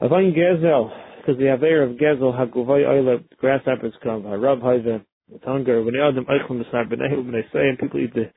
Because 0.00 1.38
the 1.38 1.52
Aver 1.52 1.82
of 1.82 1.96
Gezel, 1.96 2.32
Haguvay 2.34 2.84
Oila, 2.84 3.22
grasshoppers 3.38 3.92
come, 4.02 4.26
uh, 4.26 4.30
Harab 4.30 4.62
Haiva, 4.62 5.04
with 5.28 5.42
hunger, 5.44 5.82
when 5.82 5.94
Adam 5.94 6.24
Eichel 6.24 6.62
Masar 6.62 6.90
Benehu, 6.90 7.24
when 7.24 7.32
they 7.32 7.46
say, 7.52 7.68
and 7.68 7.78
people 7.78 8.00
eat 8.00 8.14
the 8.14 8.30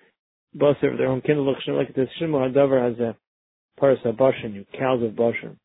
busser 0.55 0.91
of 0.91 0.97
their 0.97 1.07
own 1.07 1.21
kindle, 1.21 1.47
like 1.49 1.89
it 1.89 1.95
says, 1.95 2.07
Shimon 2.19 2.53
Hadavar 2.53 2.89
has 2.89 2.99
a 2.99 3.15
paras 3.79 3.99
Bashan, 4.17 4.53
you 4.53 4.65
cows 4.77 5.01
of 5.01 5.15
Bashan. 5.15 5.57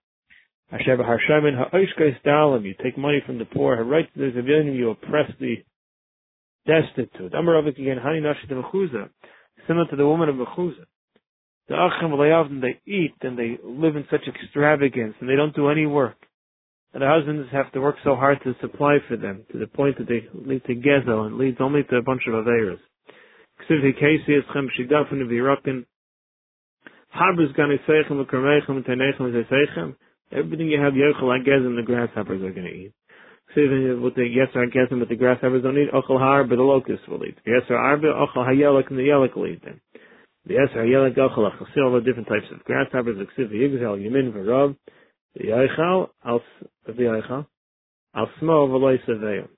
Asher 0.70 0.98
Harshamin 0.98 1.56
Dalim, 2.26 2.64
you 2.64 2.74
take 2.82 2.98
money 2.98 3.22
from 3.24 3.38
the 3.38 3.46
poor, 3.46 3.76
you 3.76 4.90
oppress 4.90 5.30
the 5.40 5.56
destitute. 6.66 7.32
Again, 7.32 7.98
Hani 8.04 8.20
Nashit 8.20 9.10
similar 9.66 9.86
to 9.88 9.96
the 9.96 10.06
woman 10.06 10.28
of 10.28 10.36
Mechuza. 10.36 10.84
The 11.68 11.74
Achim 11.74 12.60
they 12.60 12.80
eat 12.90 13.14
and 13.22 13.38
they 13.38 13.58
live 13.62 13.96
in 13.96 14.06
such 14.10 14.22
extravagance 14.26 15.14
and 15.20 15.28
they 15.28 15.36
don't 15.36 15.54
do 15.54 15.68
any 15.68 15.86
work. 15.86 16.16
And 16.92 17.02
the 17.02 17.06
husbands 17.06 17.48
have 17.52 17.70
to 17.72 17.80
work 17.80 17.96
so 18.04 18.14
hard 18.14 18.38
to 18.44 18.54
supply 18.60 18.98
for 19.06 19.16
them, 19.16 19.44
to 19.52 19.58
the 19.58 19.66
point 19.66 19.98
that 19.98 20.08
they 20.08 20.26
lead 20.34 20.64
to 20.64 20.74
Gezel 20.74 21.26
and 21.26 21.36
leads 21.36 21.58
only 21.60 21.82
to 21.84 21.96
a 21.96 22.02
bunch 22.02 22.22
of 22.26 22.34
Averas. 22.34 22.78
Everything 30.30 30.68
you 30.68 30.80
have 30.80 30.92
yochel 30.92 31.40
agezim, 31.40 31.76
the 31.76 31.82
grasshoppers 31.82 32.42
are 32.42 32.52
going 32.52 32.66
to 32.66 32.72
eat. 32.72 32.92
So 33.54 33.62
Even 33.62 34.02
with 34.02 34.14
the 34.14 34.22
yeser 34.22 34.68
agezim, 34.68 34.98
but 34.98 35.08
the 35.08 35.16
grasshoppers 35.16 35.62
don't 35.62 35.78
eat. 35.78 35.90
Ochel 35.92 36.48
but 36.48 36.56
the 36.56 36.62
locusts 36.62 37.08
will 37.08 37.24
eat. 37.24 37.38
Yeser 37.46 37.76
arbe, 37.76 38.04
ochel 38.04 38.46
hayelek, 38.46 38.90
and 38.90 38.98
the 38.98 39.04
yelek 39.04 39.34
will 39.36 39.46
eat 39.46 39.64
them. 39.64 39.80
The 40.44 40.54
yeser 40.54 40.76
hayelek, 40.76 41.16
ochel 41.16 41.50
achasir, 41.50 41.84
all 41.84 41.94
the 41.94 42.02
different 42.02 42.28
types 42.28 42.44
of 42.52 42.62
grasshoppers, 42.64 43.16
eksiv 43.16 43.50
yigzel, 43.50 44.04
yamin, 44.04 44.32
v'rav, 44.34 44.76
the 45.34 45.44
yaichal, 45.44 46.08
al, 46.26 46.42
the 46.86 46.92
yaichal, 46.92 47.46
al 48.14 48.28
smo, 48.38 48.68
v'loy 48.68 48.98
seveyo. 49.08 49.48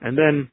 And 0.00 0.16
then, 0.16 0.50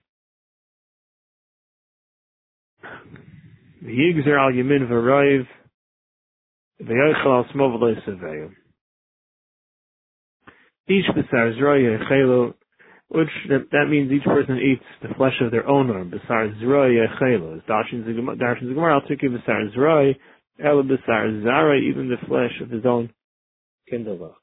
the 3.84 3.91
yigzer 3.91 4.39
al 4.39 4.52
yamin 4.54 4.89
v'rav, 4.89 5.45
the 6.80 6.86
yaichal 6.86 7.45
al 7.45 7.45
smo, 7.54 7.78
v'loy 7.78 8.04
seveyo. 8.08 8.54
Each 10.91 11.08
besar 11.15 11.54
zroya 11.54 12.04
chelo, 12.10 12.54
which 13.08 13.30
that, 13.49 13.67
that 13.71 13.88
means 13.89 14.12
each 14.12 14.23
person 14.23 14.58
eats 14.58 14.84
the 15.01 15.13
flesh 15.15 15.39
of 15.41 15.51
their 15.51 15.67
own 15.67 15.89
arm. 15.89 16.10
Besar 16.10 16.49
zroya 16.62 17.08
chelo. 17.19 17.56
As 17.56 17.63
Darshan 17.63 18.04
Zigmar, 18.06 18.91
I'll 18.91 19.08
take 19.08 19.21
you 19.23 19.32
ela 20.63 20.84
besar 20.84 21.41
zara, 21.43 21.80
even 21.80 22.10
the 22.10 22.27
flesh 22.27 22.51
of 22.62 22.69
his 22.69 22.86
own 22.86 23.10
kindle. 23.89 24.36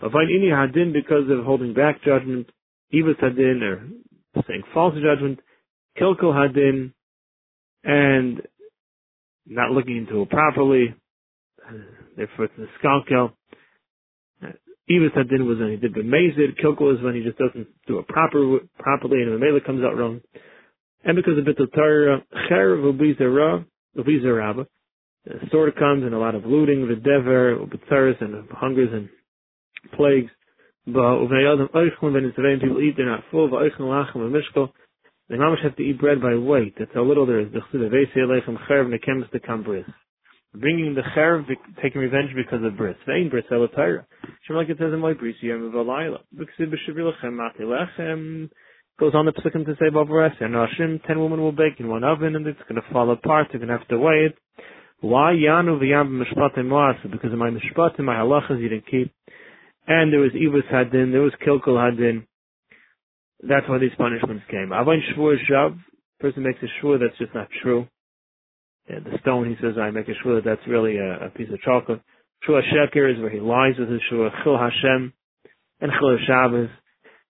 But 0.00 0.10
any 0.14 0.50
hadin 0.50 0.92
because 0.92 1.30
of 1.30 1.44
holding 1.44 1.74
back 1.74 2.02
judgment, 2.02 2.48
Evas 2.92 3.20
hadin, 3.22 3.62
or 3.62 4.42
saying 4.48 4.62
false 4.74 4.94
judgment, 4.94 5.40
kilkul 6.00 6.34
hadin, 6.34 6.92
and 7.84 8.42
not 9.46 9.70
looking 9.70 9.98
into 9.98 10.22
it 10.22 10.30
properly, 10.30 10.94
therefore 12.16 12.46
it's 12.46 12.54
a 12.58 12.86
skalkel. 12.86 13.32
Evis 14.90 15.16
Hadin 15.16 15.46
was 15.46 15.58
when 15.58 15.70
he 15.70 15.76
did 15.76 15.94
the 15.94 16.00
Mazid. 16.00 16.58
Kilkel 16.62 16.96
is 16.96 17.02
when 17.02 17.14
he 17.14 17.22
just 17.22 17.38
doesn't 17.38 17.68
do 17.86 17.98
it 17.98 18.08
proper, 18.08 18.58
properly 18.78 19.22
and 19.22 19.32
the 19.32 19.38
Mela 19.38 19.60
comes 19.60 19.84
out 19.84 19.96
wrong. 19.96 20.20
And 21.04 21.16
because 21.16 21.38
of 21.38 21.44
Bittul 21.44 21.72
Torah, 21.72 22.24
Cher 22.48 22.76
Vubizera, 22.76 23.64
Vubizeraba, 23.96 24.66
the 25.24 25.48
sword 25.50 25.76
comes 25.76 26.04
and 26.04 26.14
a 26.14 26.18
lot 26.18 26.34
of 26.34 26.44
looting, 26.44 26.88
the 26.88 26.96
dever, 26.96 27.56
Ubitzaris 27.56 28.20
and 28.20 28.48
hungers 28.50 28.90
and 28.92 29.08
plagues. 29.94 30.30
But 30.86 31.20
when 31.20 31.30
people 32.60 32.80
eat, 32.82 32.94
they're 32.96 33.06
not 33.06 33.24
full. 33.30 33.48
They 33.50 35.36
mamish 35.36 35.62
have 35.62 35.76
to 35.76 35.82
eat 35.82 36.00
bread 36.00 36.20
by 36.20 36.34
weight. 36.34 36.74
That's 36.78 36.90
how 36.94 37.04
little 37.04 37.26
there 37.26 37.40
is. 37.40 37.48
Bringing 40.54 40.94
the 40.94 41.02
cherv, 41.16 41.46
taking 41.80 42.00
revenge 42.00 42.30
because 42.34 42.64
of 42.64 42.76
bris. 42.76 42.96
Vein 43.06 43.28
bris 43.30 43.44
elatira. 43.52 44.04
Shem 44.46 44.56
like 44.56 44.68
it 44.68 44.78
says 44.78 44.92
in 44.92 44.98
my 44.98 45.12
bris 45.12 45.36
yom 45.40 45.70
v'alayla. 45.72 46.18
B'ksiv 46.36 46.72
b'shavir 46.72 47.12
lechem 47.12 47.34
mati 47.34 47.62
lechem. 47.62 48.50
Goes 48.98 49.14
on 49.14 49.24
the 49.24 49.32
psukim 49.32 49.64
to 49.64 49.74
say 49.76 49.88
Bavaresi, 49.90 50.42
and 50.42 50.54
Hashim, 50.54 51.02
ten 51.06 51.20
women 51.20 51.40
will 51.40 51.52
bake 51.52 51.78
in 51.78 51.88
one 51.88 52.04
oven, 52.04 52.36
and 52.36 52.46
it's 52.46 52.60
going 52.68 52.74
to 52.74 52.92
fall 52.92 53.10
apart. 53.10 53.46
You're 53.50 53.60
going 53.60 53.70
to 53.70 53.78
have 53.78 53.88
to 53.88 53.98
weigh 53.98 54.26
it. 54.26 54.36
Why 55.00 55.32
Yanu 55.32 55.80
v'yam 55.80 56.20
b'mishpatim 56.20 56.66
moasa? 56.66 57.08
Because 57.10 57.32
of 57.32 57.38
my 57.38 57.48
mishpatim, 57.48 58.00
my 58.00 58.16
halachas 58.16 58.60
you 58.60 58.68
didn't 58.68 58.86
keep. 58.90 59.10
And 59.86 60.12
there 60.12 60.20
was 60.20 60.32
Ivus 60.32 60.70
Hadin, 60.70 61.12
there 61.12 61.22
was 61.22 61.32
Kilkul 61.46 61.78
Hadin. 61.78 62.26
That's 63.42 63.66
why 63.68 63.78
these 63.78 63.90
punishments 63.96 64.44
came. 64.50 64.70
Avain 64.72 65.02
Shvur 65.16 65.36
Shav, 65.50 65.78
person 66.20 66.42
makes 66.42 66.58
a 66.62 66.84
shvur 66.84 67.00
that's 67.00 67.16
just 67.18 67.34
not 67.34 67.48
true. 67.62 67.86
The 68.98 69.18
stone, 69.20 69.48
he 69.48 69.56
says, 69.62 69.78
I 69.80 69.90
make 69.90 70.08
a 70.08 70.12
shvur 70.18 70.42
that 70.42 70.44
that's 70.44 70.66
really 70.66 70.96
a, 70.96 71.26
a 71.26 71.30
piece 71.30 71.48
of 71.52 71.60
chocolate. 71.60 72.00
Shvur 72.46 72.60
Sheker 72.62 73.12
is 73.12 73.20
where 73.20 73.30
he 73.30 73.38
lies 73.38 73.74
with 73.78 73.88
his 73.88 74.00
shvur. 74.10 74.30
Chil 74.42 74.58
Hashem 74.58 75.12
and 75.80 75.92
Chil 75.92 76.18
Shabbos. 76.26 76.68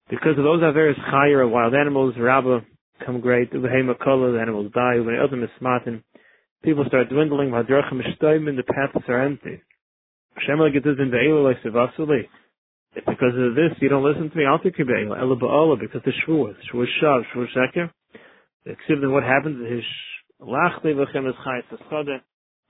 Because 0.09 0.39
of 0.39 0.45
those 0.45 0.63
Averis 0.63 0.99
Chayer, 1.13 1.49
wild 1.49 1.75
animals, 1.75 2.15
Rabbah, 2.19 2.61
come 3.05 3.21
great. 3.21 3.53
Ubehema 3.53 3.99
Kola, 4.03 4.33
the 4.33 4.41
animals 4.41 4.73
die. 4.73 4.97
Ubehema 4.97 5.29
Elzim 5.29 5.45
Ismatin. 5.47 6.03
People 6.65 6.85
start 6.89 7.11
dwindling. 7.11 7.51
Vadrachim 7.51 8.01
Ishtoim, 8.01 8.57
the 8.57 8.63
paths 8.63 9.05
are 9.09 9.23
empty. 9.23 9.63
Hashem 10.35 10.59
like 10.59 10.75
it 10.75 10.89
is 10.89 10.97
in 10.99 11.11
Ve'elu 11.11 11.45
like 11.45 11.63
Sevasuli. 11.63 12.23
If 12.95 13.05
because 13.05 13.35
of 13.37 13.55
this 13.55 13.77
you 13.81 13.89
don't 13.89 14.05
listen 14.05 14.31
to 14.31 14.37
me, 14.37 14.45
I'll 14.47 14.59
take 14.59 14.79
you 14.79 14.85
Be'elu. 14.85 15.19
Ela 15.19 15.37
Ba'ala, 15.37 15.79
because 15.79 16.03
the 16.05 16.13
Shvuah, 16.27 16.55
Shvuah 16.73 16.87
Shav, 17.03 17.23
Shvuah 17.35 17.47
Sheker. 17.57 17.91
Except 18.67 19.01
what 19.03 19.23
happens 19.23 19.61
is 19.61 19.73
his 19.77 19.85
Lachli 20.43 20.95
V'chem 20.97 21.29
is 21.29 21.35
Chayat 21.45 21.69
Eschade. 21.71 22.21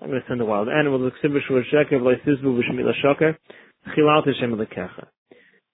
I'm 0.00 0.09
going 0.09 0.20
to 0.20 0.26
send 0.28 0.40
the 0.40 0.44
wild 0.44 0.68
animals. 0.68 1.12
Except 1.14 1.35
Shvuah 1.48 1.62
Sheker, 1.72 2.00
V'lai 2.00 2.16
Sizbu 2.26 2.59
V'shmila 2.59 2.92
Shoker. 3.00 3.38
Chilat 3.96 4.26
Hashem 4.26 4.56
Lekecha. 4.56 5.06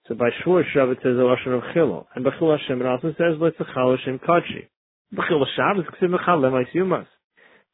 So 0.07 0.15
by 0.15 0.29
Shvuah 0.45 0.63
Shav 0.75 0.93
it 0.93 0.99
says 1.03 1.17
Elashon 1.17 1.57
of 1.57 1.63
Chilo. 1.73 2.07
And 2.15 2.25
B'chil 2.25 2.59
Hashem 2.59 2.81
it 2.81 2.87
also 2.87 3.15
says 3.17 3.41
Letzachal 3.41 3.97
Hashem 3.97 4.19
Kachi. 4.19 4.69
B'chil 5.15 5.43
Shav 5.59 5.79
is 5.81 5.87
Ksib 5.95 6.15
Mechal 6.15 6.41
Lemais 6.41 6.67
Yumas. 6.75 7.07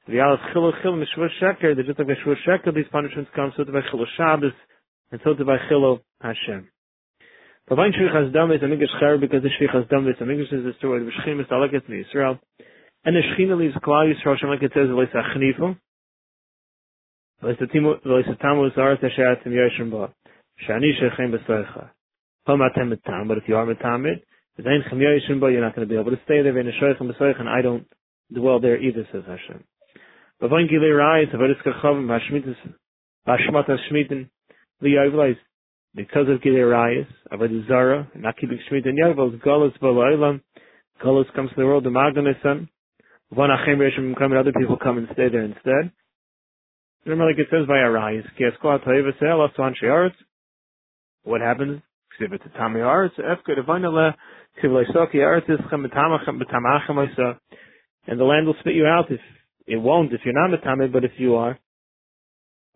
The 0.07 0.15
Yalas 0.15 0.53
Chilo 0.53 0.73
Chil 0.83 0.93
Mishvuah 0.93 1.29
Sheker, 1.43 1.77
the 1.77 1.83
just 1.83 1.99
like 1.99 2.07
by 2.07 2.15
Shvuah 2.25 2.37
Sheker, 2.47 2.75
these 2.75 2.87
punishments 2.93 3.31
come 3.35 3.53
so 3.57 3.65
to 3.65 3.73
by 3.73 3.81
Chilo 3.91 4.05
Shabbos 4.17 4.53
and 5.11 5.21
so 5.25 5.35
to 5.35 5.45
by 5.45 5.57
Chilo 5.69 6.01
Hashem. 6.21 6.69
But 7.69 7.79
when 7.79 7.93
Shvich 7.93 8.15
Hasdam 8.15 8.55
is 8.55 8.63
a 8.63 8.67
Migash 8.67 8.99
Cher, 8.99 9.19
because 9.19 9.43
the 9.43 9.49
Shvich 9.49 9.75
Hasdam 9.75 10.11
is 10.11 10.17
a 10.21 10.25
Migash 10.25 10.53
is 10.53 10.67
of 10.67 10.75
Shechim 10.83 11.41
is 11.41 11.47
Aleket 11.47 11.89
in 11.89 12.05
Israel. 12.05 12.39
And 13.05 13.17
the 13.17 13.21
Shechina 13.21 13.59
leaves 13.59 13.75
Klal 13.77 14.13
Yisrael, 14.13 14.39
Shem 14.39 14.51
like 14.51 14.63
it 14.63 14.73
says, 14.75 14.89
Leis 14.89 15.09
Achnifu. 15.13 15.77
Leis 17.43 18.39
Tamu 18.41 18.67
is 18.67 18.73
Arat 18.77 19.03
Asher 19.03 19.37
Atim 19.45 19.91
Ba. 19.91 20.13
Shani 20.69 20.91
Shechem 21.01 21.33
Besoicha. 21.33 21.91
Pamatem 22.47 22.93
Metam, 22.93 23.27
but 23.27 23.39
if 23.39 23.45
you 23.49 23.57
are 23.57 23.67
Metamid, 23.67 24.23
the 24.57 24.63
Zain 24.63 24.85
Chem 24.89 24.99
Yoshem 24.99 25.41
Ba, 25.41 25.51
you're 25.51 25.61
not 25.61 25.75
going 25.75 25.89
to 25.89 25.93
be 25.93 25.99
able 25.99 26.13
to 26.13 26.21
stay 26.25 26.43
there, 26.43 26.53
Vein 26.53 26.71
Shoichem 26.81 27.11
Besoicha, 27.11 27.41
and 27.41 27.49
I 27.49 27.61
don't 27.61 27.87
dwell 28.33 28.61
there 28.61 28.81
either, 28.81 29.07
says 29.11 29.23
Hashem. 29.27 29.65
When 30.39 30.69
Gilei 30.69 30.97
Rai, 30.97 31.27
Tavaris 31.27 31.61
Kachavim, 31.67 32.07
Hashmitas, 32.07 32.57
Hashmatas 33.27 33.79
Shmitin, 33.91 34.29
Liyoivlais, 34.83 35.37
because 35.95 36.29
of 36.29 36.41
Gilei 36.41 36.69
Rayas, 36.71 37.07
Avodah 37.33 37.67
Zara, 37.67 38.09
not 38.15 38.37
keeping 38.37 38.59
Shemitah 38.71 38.89
and 38.89 38.99
Yavos, 38.99 39.41
Golos 39.41 39.77
Bala'ilam, 39.81 40.41
Golos 41.05 41.33
comes 41.35 41.51
to 41.51 41.57
the 41.57 41.65
world, 41.65 41.85
the 41.85 41.91
Magdam 41.91 42.27
son, 42.43 42.69
Von 43.35 43.49
Reshim 43.49 44.15
come 44.17 44.33
and 44.33 44.41
other 44.41 44.53
people 44.53 44.77
come 44.77 44.99
and 44.99 45.09
stay 45.13 45.29
there 45.31 45.43
instead. 45.43 45.91
Remember 47.07 47.31
like 47.31 47.39
it 47.39 47.49
says 47.51 47.67
by 47.67 47.79
Asuan 47.79 49.73
She'aretz, 49.81 50.15
what 51.25 51.41
happens? 51.41 51.81
Ksiv 52.21 52.33
it 52.35 52.43
to 52.43 52.51
Tami 52.51 52.81
Efka 52.83 53.57
Ischem 55.49 55.87
Betamachem 56.43 57.39
and 58.07 58.21
the 58.21 58.25
land 58.25 58.47
will 58.47 58.57
spit 58.61 58.75
you 58.75 58.85
out 58.85 59.11
if, 59.11 59.21
it 59.67 59.77
won't 59.77 60.13
if 60.13 60.21
you're 60.25 60.35
not 60.35 60.51
Metame, 60.59 60.93
but 60.93 61.05
if 61.05 61.13
you 61.17 61.37
are, 61.37 61.59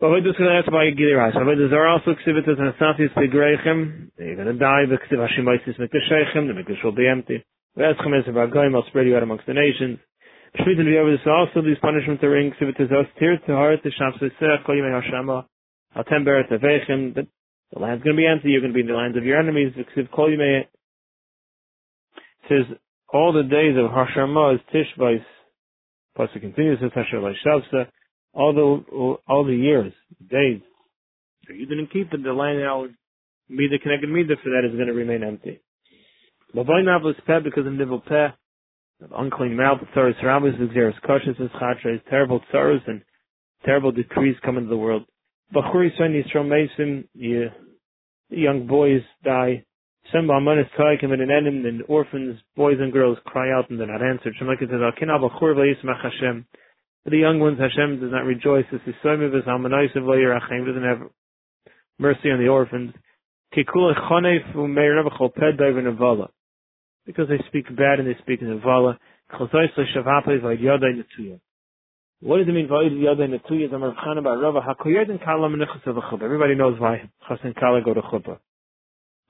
going 0.00 0.22
about 0.24 0.86
But 1.34 1.56
there 1.70 1.84
are 1.84 1.88
also 1.88 2.14
Asafis 2.14 3.14
Begreichem. 3.14 4.10
They're 4.16 4.36
going 4.36 4.46
to 4.46 4.54
die. 4.54 4.84
The 4.88 4.96
Ksiv. 4.96 5.78
The 5.78 6.52
Mikdash 6.52 6.84
will 6.84 6.92
be 6.92 7.08
empty. 7.08 7.44
Ve'eschem 7.76 8.18
es 8.18 8.26
Vagoyim. 8.26 8.74
I'll 8.74 8.86
spread 8.88 9.06
you 9.06 9.16
out 9.16 9.22
amongst 9.22 9.46
the 9.46 9.54
nations. 9.54 9.98
Shmit 10.54 10.78
and 10.78 10.88
V'yover, 10.88 11.16
this 11.16 11.26
also 11.26 11.66
these 11.66 11.78
punishments 11.80 12.22
are 12.22 12.36
in. 12.38 12.52
Os 12.52 13.06
tir 13.18 13.36
to 13.46 13.52
heart 13.52 13.82
to 13.82 13.90
Sham 13.90 14.12
Sesech 14.20 14.64
Kol 14.64 14.76
Yimei 14.76 15.02
Hashama. 15.02 15.44
Atem 15.96 16.24
Beret 16.24 16.50
Avechem. 16.50 17.14
The 17.14 17.78
land's 17.78 18.04
going 18.04 18.16
to 18.16 18.20
be 18.20 18.26
empty. 18.26 18.50
You're 18.50 18.60
going 18.60 18.72
to 18.72 18.76
be 18.76 18.82
in 18.82 18.86
the 18.86 18.94
lands 18.94 19.16
of 19.16 19.24
your 19.24 19.38
enemies. 19.38 19.72
Ksiv 19.74 20.10
Kol 20.12 20.30
Yimei. 20.30 20.66
says 22.48 22.76
all 23.12 23.32
the 23.32 23.42
days 23.42 23.76
of 23.76 23.90
Hashama 23.90 24.54
is 24.54 24.60
Tishbais. 24.72 25.24
Pasuk 26.16 26.40
continues, 26.40 26.78
says 26.80 26.92
Hashem 26.94 27.20
Shavsa 27.44 27.88
all 28.36 28.52
the 28.52 29.16
all 29.26 29.44
the 29.44 29.56
years, 29.56 29.92
days. 30.20 30.60
So 31.46 31.54
you 31.54 31.66
didn't 31.66 31.92
keep 31.92 32.12
it, 32.12 32.22
the 32.22 32.32
land 32.32 32.60
now 32.60 32.86
be 33.48 33.68
the 33.70 33.78
connected 33.82 34.10
meter 34.10 34.36
for 34.42 34.50
that 34.50 34.68
is 34.68 34.74
going 34.74 34.88
to 34.88 34.92
remain 34.92 35.22
empty. 35.22 35.60
Because 36.52 37.66
of 37.66 37.72
nivel 37.72 38.00
peh, 38.00 38.28
unclean 39.16 39.56
mouth, 39.56 39.78
tsaros 39.94 40.22
rabbis, 40.22 40.54
exeris 40.60 40.98
kashis, 41.08 41.38
chatra, 41.60 42.00
terrible 42.08 42.40
tsaros 42.52 42.86
and 42.86 43.02
terrible 43.64 43.92
decrees 43.92 44.36
come 44.44 44.56
into 44.56 44.70
the 44.70 44.76
world. 44.76 45.04
Bachuri 45.54 45.96
son 45.96 46.12
Yisrael 46.12 46.48
Mason, 46.48 47.08
young 48.30 48.66
boys 48.66 49.02
die. 49.24 49.64
Some 50.12 50.28
Amanis 50.28 50.70
Taikim 50.78 51.12
and 51.12 51.22
enem, 51.22 51.66
and 51.66 51.82
orphans, 51.88 52.38
boys 52.56 52.76
and 52.78 52.92
girls 52.92 53.18
cry 53.24 53.50
out 53.52 53.70
and 53.70 53.80
they're 53.80 53.86
not 53.86 54.02
answered. 54.02 54.34
Shemak 54.40 54.60
says, 54.60 54.68
Akinah 54.70 55.20
Bachur 55.20 55.54
Vayismach 55.54 56.02
Hashem. 56.02 56.46
The 57.06 57.16
young 57.16 57.38
ones, 57.38 57.58
Hashem 57.58 58.00
does 58.00 58.10
not 58.10 58.24
rejoice. 58.24 58.64
This 58.70 58.80
is 58.86 58.94
Soimiv 59.04 59.32
doesn't 59.32 59.46
have 60.82 61.10
mercy 61.98 62.30
on 62.30 62.38
the 62.38 62.48
orphans. 62.48 62.92
Because 67.06 67.28
they 67.28 67.38
speak 67.48 67.68
bad 67.76 68.00
and 68.00 68.08
they 68.08 68.16
speak 68.20 68.42
in 68.42 68.48
Nevala. 68.48 68.98
What 72.20 72.38
does 72.38 72.48
it 72.48 72.52
mean, 72.52 72.68
Everybody 76.22 76.54
knows 76.54 76.80
why 76.80 77.10
Chasen 77.28 77.54
Kala 77.58 77.82
go 77.82 77.94
to 77.94 78.02
Chuppah. 78.02 78.38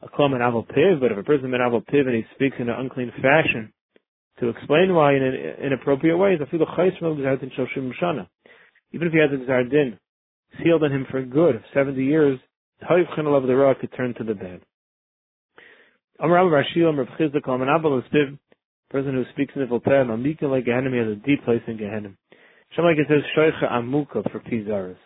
A 0.02 0.08
Klam 0.08 0.32
Aval 0.32 0.66
Piv, 0.66 1.00
but 1.00 1.12
if 1.12 1.18
a 1.18 1.22
person 1.22 1.46
in 1.46 1.60
Aval 1.60 1.84
Piv 1.86 2.06
and 2.06 2.14
he 2.14 2.24
speaks 2.34 2.56
in 2.58 2.68
an 2.68 2.78
unclean 2.78 3.12
fashion, 3.22 3.72
to 4.40 4.48
explain 4.48 4.94
why 4.94 5.14
in 5.14 5.22
an 5.22 5.34
inappropriate 5.64 6.18
ways. 6.18 6.38
Even 8.92 9.08
if 9.08 9.12
he 9.12 9.18
has 9.18 9.30
a 9.32 9.36
Gzardin 9.36 9.98
sealed 10.62 10.82
on 10.84 10.92
him 10.92 11.06
for 11.10 11.22
good, 11.22 11.64
70 11.72 12.04
years, 12.04 12.38
of 12.82 13.46
the 13.46 13.56
rock 13.56 13.80
could 13.80 13.92
turn 13.96 14.14
to 14.14 14.24
the 14.24 14.34
bed. 18.12 18.38
Person 18.88 19.14
who 19.14 19.24
speaks 19.32 19.52
in 19.56 19.62
the 19.62 19.66
Volpeh, 19.66 20.06
Mamika 20.06 20.42
like 20.42 20.64
Gehenim, 20.64 20.96
has 20.96 21.08
a 21.12 21.26
deep 21.26 21.44
place 21.44 21.62
in 21.66 21.76
Gehenim. 21.76 22.16
It 22.78 23.06
says, 23.08 23.22
Shoicha 23.36 23.70
Amuka 23.72 24.30
for 24.30 24.40
Pizaris. 24.40 24.96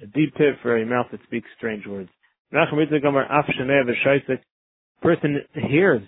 A 0.00 0.06
deep 0.06 0.34
pit 0.34 0.54
for 0.62 0.76
a 0.76 0.86
mouth 0.86 1.06
that 1.10 1.22
speaks 1.24 1.48
strange 1.56 1.86
words. 1.86 2.10
Person 5.02 5.40
hears 5.52 6.02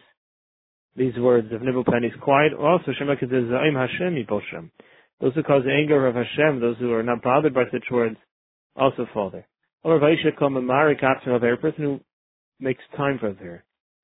these 0.97 1.17
words 1.19 1.53
of 1.53 1.61
Nibel 1.61 1.85
Penny's 1.85 2.15
quiet. 2.23 2.55
Also, 2.55 2.93
Shemek 2.93 3.21
says, 3.21 3.29
Za'im 3.29 3.75
Hashem 3.75 4.15
Yiposhem. 4.15 4.71
Those 5.21 5.35
who 5.35 5.43
cause 5.43 5.65
anger 5.71 6.07
of 6.07 6.15
Hashem, 6.15 6.61
those 6.61 6.79
who 6.79 6.93
are 6.95 7.03
not 7.03 7.23
bothered 7.23 7.53
by 7.53 7.65
such 7.71 7.85
words, 7.91 8.17
also 8.75 9.07
fall 9.13 9.31
there. 9.31 9.47
Or 9.85 9.99
Vaisha 10.01 10.35
Kol 10.39 10.51
Mamarik 10.51 11.03
after 11.03 11.35
a 11.35 11.57
person 11.59 11.83
who 11.85 12.01
makes 12.59 12.83
time 12.97 13.19
for 13.19 13.33
Avera, 13.33 13.61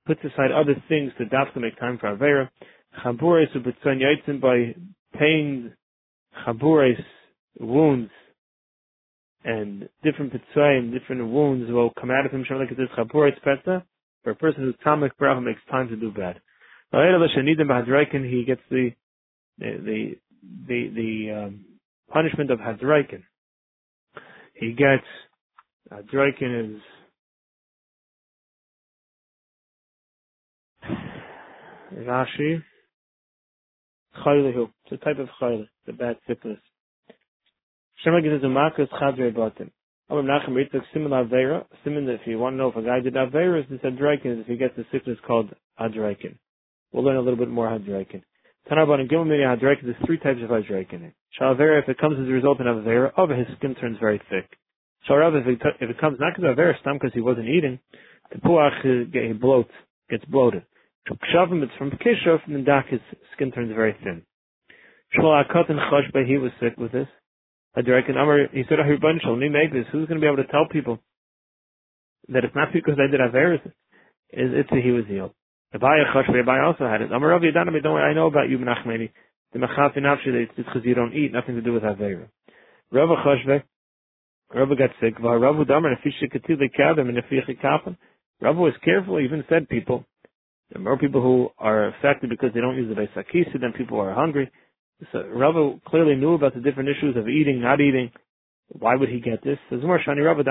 puts 0.07 0.21
aside 0.21 0.53
other 0.53 0.75
things 0.89 1.13
to 1.19 1.25
to 1.55 1.61
make 1.61 1.79
time 1.79 1.99
for 1.99 2.15
Avera. 2.17 2.49
Chabures 3.05 3.55
Ubetzon 3.55 4.01
Yaitzim 4.01 4.41
by 4.41 4.75
pains, 5.19 5.71
Chabures, 6.47 7.03
wounds, 7.61 8.11
and 9.45 9.89
different 10.03 10.33
pitzayim, 10.33 10.93
different 10.93 11.29
wounds 11.29 11.71
will 11.71 11.91
come 12.01 12.11
out 12.11 12.27
of 12.27 12.33
him. 12.33 12.45
Shemek 12.45 12.69
says, 12.71 12.89
Chabures 12.97 13.35
Peta, 13.45 13.85
for 14.25 14.31
a 14.31 14.35
person 14.35 14.63
who's 14.63 14.75
Tamek 14.85 15.11
Bracha 15.21 15.43
makes 15.43 15.61
time 15.71 15.89
to 15.89 15.97
do 15.97 16.11
bad 16.11 16.41
he 16.93 18.45
gets 18.47 18.61
the 18.71 18.91
the 19.59 20.15
the 20.67 20.91
the, 20.95 21.31
um, 21.33 21.65
punishment 22.11 22.51
of 22.51 22.59
Hadraikin. 22.59 23.23
He 24.55 24.73
gets 24.73 25.07
Hadraikin 25.93 26.77
is 26.77 26.83
Rashi 31.95 32.63
Chaylihu. 34.25 34.71
It's 34.85 34.93
a 34.93 35.05
type 35.05 35.19
of 35.19 35.29
chayli, 35.41 35.69
the 35.87 35.93
bad 35.93 36.17
sickness. 36.27 36.59
Shema 38.03 38.21
gives 38.21 38.43
a 38.45 38.49
marcus 38.49 38.89
chadre 39.01 39.35
batim. 39.35 39.71
Amar 40.09 40.23
Nachem 40.23 40.51
Ritzak 40.51 40.83
similar 40.93 41.25
avera. 41.25 41.65
Similar, 41.85 42.15
if 42.15 42.21
you 42.27 42.39
want 42.39 42.55
to 42.55 42.59
know 42.59 42.69
if 42.69 42.77
a 42.77 42.83
guy 42.83 43.01
did 43.01 43.15
avera, 43.15 43.61
is 43.63 43.67
this 43.71 43.81
Hadraikin. 43.81 44.41
If 44.41 44.47
he 44.47 44.57
gets 44.57 44.77
a 44.79 44.85
sickness 44.93 45.19
called 45.27 45.51
Hadraikin. 45.81 46.39
we'll 46.93 47.05
learn 47.05 47.17
a 47.17 47.21
little 47.21 47.39
bit 47.39 47.49
more 47.49 47.69
Hadraikin. 47.69 48.23
Tanarban 48.71 49.01
and 49.01 49.11
Gimel 49.11 49.27
Mini 49.27 49.43
Hadraikin, 49.43 49.85
there's 49.85 49.97
three 50.07 50.19
types 50.19 50.41
of 50.43 50.51
Hadraikin. 50.51 51.13
Shalavera, 51.41 51.83
if 51.83 51.89
it 51.89 51.99
comes 51.99 52.19
as 52.21 52.27
a 52.29 52.33
result 52.33 52.61
of 52.61 52.67
Avera, 52.67 53.13
of 53.17 53.31
his 53.31 53.47
skin 53.59 53.75
turns 53.75 53.99
very 54.01 54.21
thick. 54.31 54.59
Sharav, 55.09 55.41
if 55.41 55.47
it, 55.47 55.61
if 55.81 55.91
it 55.91 56.01
comes 56.01 56.19
not 56.19 56.35
because 56.35 56.51
of 56.51 56.57
Avera, 56.57 56.79
stam 56.81 56.95
because 56.95 57.13
he 57.15 57.21
wasn't 57.21 57.49
eating, 57.49 57.79
the 58.33 58.39
Puach, 58.39 58.83
he 58.83 59.33
bloats, 59.39 59.71
gets 60.11 60.25
bloated. 60.25 60.65
Kshavim, 61.15 61.63
it's 61.63 61.73
from 61.79 61.91
Kishov, 61.91 62.41
and 62.47 62.57
then 62.57 62.65
Dak, 62.65 62.89
his 62.89 63.01
skin 63.35 63.53
turns 63.53 63.73
very 63.75 63.97
thin. 64.03 64.23
Shmuel 65.17 65.45
Akot 65.45 65.71
and 65.71 65.79
Choshbe, 65.79 66.27
he 66.27 66.37
was 66.37 66.51
sick 66.61 66.77
with 66.77 66.93
this. 66.93 67.07
Hadraikin 67.77 68.17
Amar, 68.17 68.49
he 68.53 68.65
said, 68.69 68.79
Ahir 68.79 68.99
shall 69.23 69.37
me 69.37 69.49
make 69.49 69.73
this. 69.73 69.85
Who's 69.93 70.09
going 70.09 70.21
to 70.21 70.25
be 70.25 70.27
able 70.27 70.43
to 70.43 70.51
tell 70.51 70.67
people 70.71 70.99
that 72.29 72.45
it's 72.45 72.55
not 72.55 72.73
because 72.73 72.95
I 72.99 73.11
did 73.11 73.21
Averis, 73.21 73.65
is 74.33 74.51
it's 74.53 74.71
he 74.71 74.91
was 74.91 75.05
healed. 75.07 75.33
Abaya 75.75 76.13
Choshbe, 76.13 76.43
Abaya 76.43 76.67
also 76.67 76.89
had 76.89 77.03
it. 77.03 77.13
Amar 77.13 77.31
Rav 77.31 77.43
Yadana, 77.43 77.83
don't 77.83 77.95
worry, 77.95 78.11
I 78.11 78.15
know 78.15 78.27
about 78.27 78.49
you, 78.49 78.59
Menachmeni. 78.59 79.11
The 79.53 79.61
Mechafi 79.61 79.99
Nafshi, 79.99 80.27
it's 80.27 80.53
because 80.57 80.83
you 80.85 80.95
don't 80.95 81.15
eat, 81.15 81.33
nothing 81.33 81.55
to 81.55 81.63
do 81.63 81.73
with 81.73 81.83
Avera. 81.83 82.29
Rav 82.91 83.09
Choshbe, 83.25 83.63
Rav 84.55 84.69
got 84.71 84.91
sick. 85.01 85.19
Rav 85.21 85.67
Damar, 85.69 85.95
Nefisha 85.95 86.33
Katil 86.35 86.59
Kadam, 86.79 87.09
and 87.09 87.19
Neficha. 87.19 87.97
Rav 88.41 88.57
was 88.57 88.75
careful, 88.85 89.21
even 89.21 89.45
said 89.49 89.69
people, 89.69 90.05
there 90.71 90.81
are 90.81 90.85
more 90.85 90.99
people 90.99 91.23
who 91.23 91.51
are 91.59 91.89
affected 91.89 92.31
because 92.31 92.51
they 92.55 92.61
don't 92.61 92.77
use 92.77 92.89
the 92.89 93.01
Beisakisi 93.01 93.61
than 93.61 93.73
people 93.73 93.99
who 93.99 94.03
are 94.03 94.15
hungry. 94.15 94.51
So 95.13 95.21
Rava 95.21 95.79
clearly 95.87 96.17
knew 96.17 96.35
about 96.35 96.55
the 96.55 96.61
different 96.61 96.89
issues 96.89 97.17
of 97.17 97.29
eating, 97.29 97.61
not 97.61 97.81
eating. 97.81 98.11
Why 98.69 98.97
would 98.97 99.09
he 99.09 99.21
get 99.21 99.45
this? 99.45 99.59
There's 99.71 99.85
more 99.85 100.01
Shani 100.01 100.25
Rava 100.25 100.43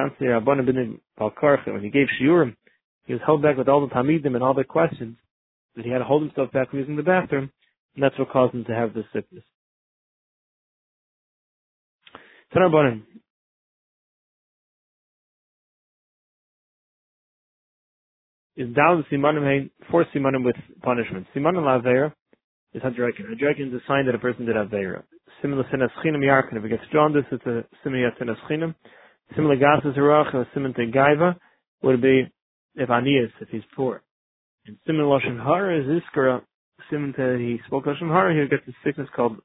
When 1.65 1.83
he 1.83 1.89
gave 1.89 2.07
Shiurim, 2.21 2.55
he 3.05 3.13
was 3.13 3.21
held 3.25 3.41
back 3.41 3.57
with 3.57 3.67
all 3.67 3.81
the 3.81 3.93
Tamidim 3.93 4.35
and 4.35 4.43
all 4.43 4.53
the 4.53 4.63
questions. 4.63 5.17
That 5.75 5.83
he 5.83 5.91
had 5.91 5.97
to 5.97 6.05
hold 6.05 6.21
himself 6.23 6.51
back 6.53 6.69
from 6.69 6.79
using 6.79 6.95
the 6.95 7.03
bathroom, 7.03 7.51
and 7.95 8.03
that's 8.03 8.17
what 8.17 8.29
caused 8.29 8.53
him 8.53 8.63
to 8.65 8.73
have 8.73 8.93
this 8.93 9.03
sickness. 9.11 9.43
Is 18.57 18.73
down 18.73 19.05
simanim 19.11 19.69
four 19.91 20.05
simanim 20.15 20.43
with 20.43 20.55
punishment. 20.81 21.27
Simanim 21.35 21.63
laveira 21.63 22.13
is 22.73 22.81
hadrekin. 22.81 23.25
Hadrekin 23.31 23.67
is 23.67 23.73
a 23.73 23.79
sign 23.87 24.05
that 24.05 24.15
a 24.15 24.19
person 24.19 24.45
did 24.45 24.55
aveira. 24.55 25.03
Similar 25.41 25.63
sinas 25.65 25.89
chinam 26.03 26.23
yarkin. 26.23 26.57
If 26.57 26.65
it 26.65 26.69
gets 26.69 26.83
jaundice, 26.91 27.25
it's 27.31 27.45
a 27.45 27.65
similar 27.83 28.11
sinas 28.19 28.37
chinam. 28.49 28.75
Similar 29.35 29.57
gasas 29.57 29.97
harach 29.97 30.33
or 30.33 30.47
simon 30.53 30.73
gaiva 30.73 31.35
would 31.83 32.01
be 32.01 32.31
if 32.75 32.89
anias 32.89 33.31
if 33.41 33.49
he's 33.49 33.63
poor. 33.75 34.01
And 34.65 34.77
similar 34.87 35.19
lashon 35.19 35.43
hara 35.43 35.81
is 35.81 36.01
iskara. 36.01 36.41
Simon 36.89 37.13
he 37.39 37.59
spoke 37.67 37.85
lashon 37.85 38.09
hara. 38.09 38.33
He 38.33 38.47
gets 38.47 38.67
a 38.67 38.71
sickness 38.85 39.09
called 39.15 39.37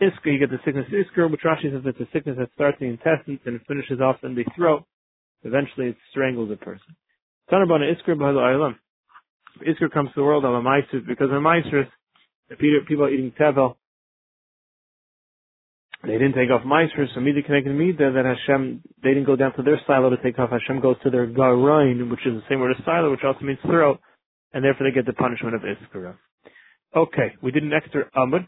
iskra. 0.00 0.32
He 0.32 0.38
gets 0.38 0.52
a 0.52 0.60
sickness 0.64 0.86
iskra, 0.90 1.30
which 1.30 1.42
Rashi 1.42 1.70
says 1.72 1.82
it's 1.84 2.00
a 2.00 2.08
sickness 2.12 2.36
that 2.38 2.48
starts 2.54 2.78
in 2.80 2.86
the 2.86 2.92
intestines 2.92 3.40
and 3.44 3.60
finishes 3.68 4.00
off 4.00 4.16
in 4.22 4.34
the 4.34 4.44
throat. 4.56 4.84
Eventually, 5.42 5.88
it 5.88 5.96
strangles 6.10 6.50
a 6.50 6.56
person. 6.56 6.96
Tanabana 7.52 7.92
Iskar 7.92 8.16
Bahal 8.16 8.74
Iskar 9.60 9.92
comes 9.92 10.08
to 10.10 10.14
the 10.16 10.22
world 10.24 10.44
of 10.46 10.54
a 10.54 11.00
because 11.06 11.28
of 11.30 11.42
Maisris, 11.42 11.86
the 12.48 12.56
people 12.56 13.04
are 13.04 13.10
eating 13.10 13.30
Tevel. 13.38 13.74
They 16.02 16.12
didn't 16.12 16.32
take 16.32 16.50
off 16.50 16.62
Maisris, 16.62 17.14
so 17.14 17.20
Mida 17.20 17.42
connected 17.42 17.74
Mida 17.74 18.10
that 18.10 18.24
Hashem, 18.24 18.82
they 19.02 19.10
didn't 19.10 19.26
go 19.26 19.36
down 19.36 19.54
to 19.56 19.62
their 19.62 19.78
silo 19.86 20.08
to 20.08 20.16
take 20.22 20.38
off. 20.38 20.48
Hashem 20.50 20.80
goes 20.80 20.96
to 21.04 21.10
their 21.10 21.26
Garoin, 21.26 22.10
which 22.10 22.26
is 22.26 22.32
the 22.32 22.42
same 22.48 22.60
word 22.60 22.74
as 22.76 22.84
silo, 22.86 23.10
which 23.10 23.20
also 23.22 23.44
means 23.44 23.58
throat, 23.66 24.00
and 24.54 24.64
therefore 24.64 24.88
they 24.88 24.94
get 24.94 25.04
the 25.04 25.12
punishment 25.12 25.54
of 25.54 25.60
Iskar. 25.60 26.16
Okay, 26.96 27.34
we 27.42 27.52
did 27.52 27.64
an 27.64 27.72
extra 27.74 28.10
Amud, 28.16 28.46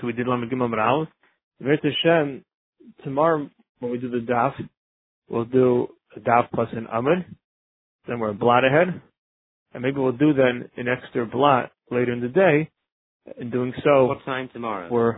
so 0.00 0.06
we 0.06 0.14
did 0.14 0.26
Lamed 0.26 0.50
Gimel 0.50 0.72
Aleph. 0.72 1.08
Hashem, 1.60 2.44
tomorrow 3.04 3.50
when 3.80 3.92
we 3.92 3.98
do 3.98 4.08
the 4.08 4.24
Daf, 4.26 4.54
we'll 5.28 5.44
do 5.44 5.88
a 6.16 6.20
Daf 6.20 6.48
plus 6.52 6.68
an 6.72 6.86
Amud 6.92 7.24
then 8.06 8.18
we're 8.18 8.30
a 8.30 8.34
blot 8.34 8.64
ahead. 8.64 9.00
And 9.72 9.82
maybe 9.82 9.98
we'll 9.98 10.12
do 10.12 10.32
then 10.32 10.70
an 10.76 10.86
extra 10.88 11.26
blot 11.26 11.72
later 11.90 12.12
in 12.12 12.20
the 12.20 12.28
day. 12.28 12.70
In 13.40 13.50
doing 13.50 13.72
so, 13.82 14.04
what 14.04 14.24
time 14.24 14.50
tomorrow? 14.52 14.88
We're 14.90 15.14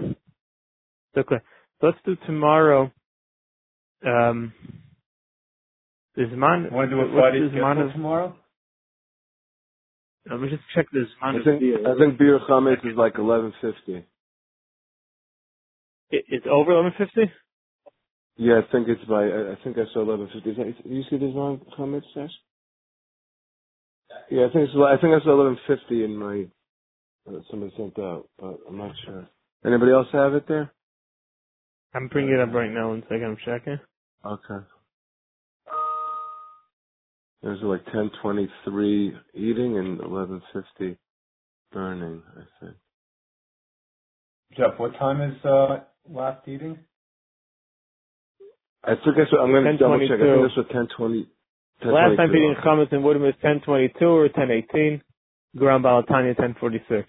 okay. 1.19 1.37
Let's 1.83 1.99
do 2.05 2.17
tomorrow. 2.25 2.93
Um, 4.07 4.53
is 6.17 6.29
man? 6.31 6.69
Want 6.71 6.91
to 6.91 6.97
do 6.97 7.03
a 7.03 7.13
Friday 7.13 7.49
schedule 7.51 7.91
tomorrow? 7.93 8.37
Let 10.31 10.41
me 10.41 10.49
just 10.49 10.63
check 10.75 10.87
this. 10.93 11.07
I 11.21 11.33
think 11.45 11.63
I 11.85 11.99
think 11.99 12.19
beer 12.19 12.39
chametz 12.49 12.87
is 12.87 12.97
like 12.97 13.15
eleven 13.19 13.53
fifty. 13.61 14.05
It, 16.11 16.25
it's 16.29 16.47
over 16.51 16.71
eleven 16.73 16.93
fifty. 16.97 17.31
Yeah, 18.37 18.61
I 18.61 18.73
think 18.73 18.89
it's 18.89 19.05
by. 19.05 19.25
I 19.25 19.57
think 19.65 19.79
I 19.79 19.93
saw 19.93 20.03
eleven 20.03 20.29
fifty. 20.33 20.51
You 20.85 21.03
see 21.11 21.17
this 21.17 21.35
on 21.35 21.61
chametz, 21.77 22.03
Sash? 22.15 22.31
Yeah, 24.31 24.47
I 24.47 24.53
think 24.53 24.69
it's 24.69 24.73
I 24.77 25.01
think 25.01 25.15
it's 25.17 25.27
eleven 25.27 25.59
fifty 25.67 26.05
in 26.05 26.17
my 26.17 26.47
uh, 27.29 27.41
somebody 27.51 27.73
sent 27.77 27.99
out, 27.99 28.29
but 28.39 28.59
I'm 28.69 28.79
not 28.79 28.95
sure. 29.05 29.29
Anybody 29.65 29.93
else 29.93 30.09
have 30.13 30.35
it 30.35 30.47
there? 30.49 30.73
I'm 31.95 32.09
bringing 32.09 32.35
it 32.35 32.41
up 32.41 32.53
right 32.55 32.71
now. 32.71 32.91
One 32.91 33.03
second, 33.03 33.25
I'm 33.25 33.37
checking. 33.45 33.79
Okay. 34.25 34.67
There's 37.43 37.61
like 37.63 37.85
ten 37.87 38.11
twenty 38.23 38.49
three 38.65 39.15
eating 39.35 39.79
and 39.79 40.01
eleven 40.01 40.43
fifty 40.53 40.99
burning. 41.73 42.23
I 42.37 42.65
think. 42.65 42.77
Jeff, 44.57 44.79
what 44.79 44.93
time 44.99 45.21
is 45.21 45.45
uh, 45.45 45.81
last 46.09 46.47
eating? 46.49 46.79
I 48.83 48.95
think 48.95 49.17
that's 49.17 49.33
what 49.33 49.43
I'm 49.43 49.51
going 49.51 49.65
to 49.65 49.77
double 49.77 49.99
check. 50.01 50.19
I 50.21 50.25
think 50.25 50.43
that's 50.43 50.57
what 50.57 50.71
ten 50.71 50.89
twenty. 50.97 51.29
Last 51.85 52.17
time 52.17 52.31
feeding 52.33 52.55
chametz 52.65 52.93
in 52.93 53.03
Woodham 53.03 53.25
is 53.25 53.35
1022 53.43 54.05
or 54.05 54.23
1018. 54.23 55.03
Gram 55.57 55.83
Balatanya 55.83 56.39
1046. 56.39 57.09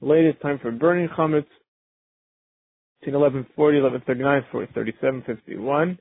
Latest 0.00 0.40
time 0.40 0.58
for 0.60 0.70
burning 0.70 1.08
chametz 1.08 1.46
between 3.00 3.20
1140, 3.20 3.80
1139, 3.80 4.44
40, 4.50 5.22
51. 5.26 5.98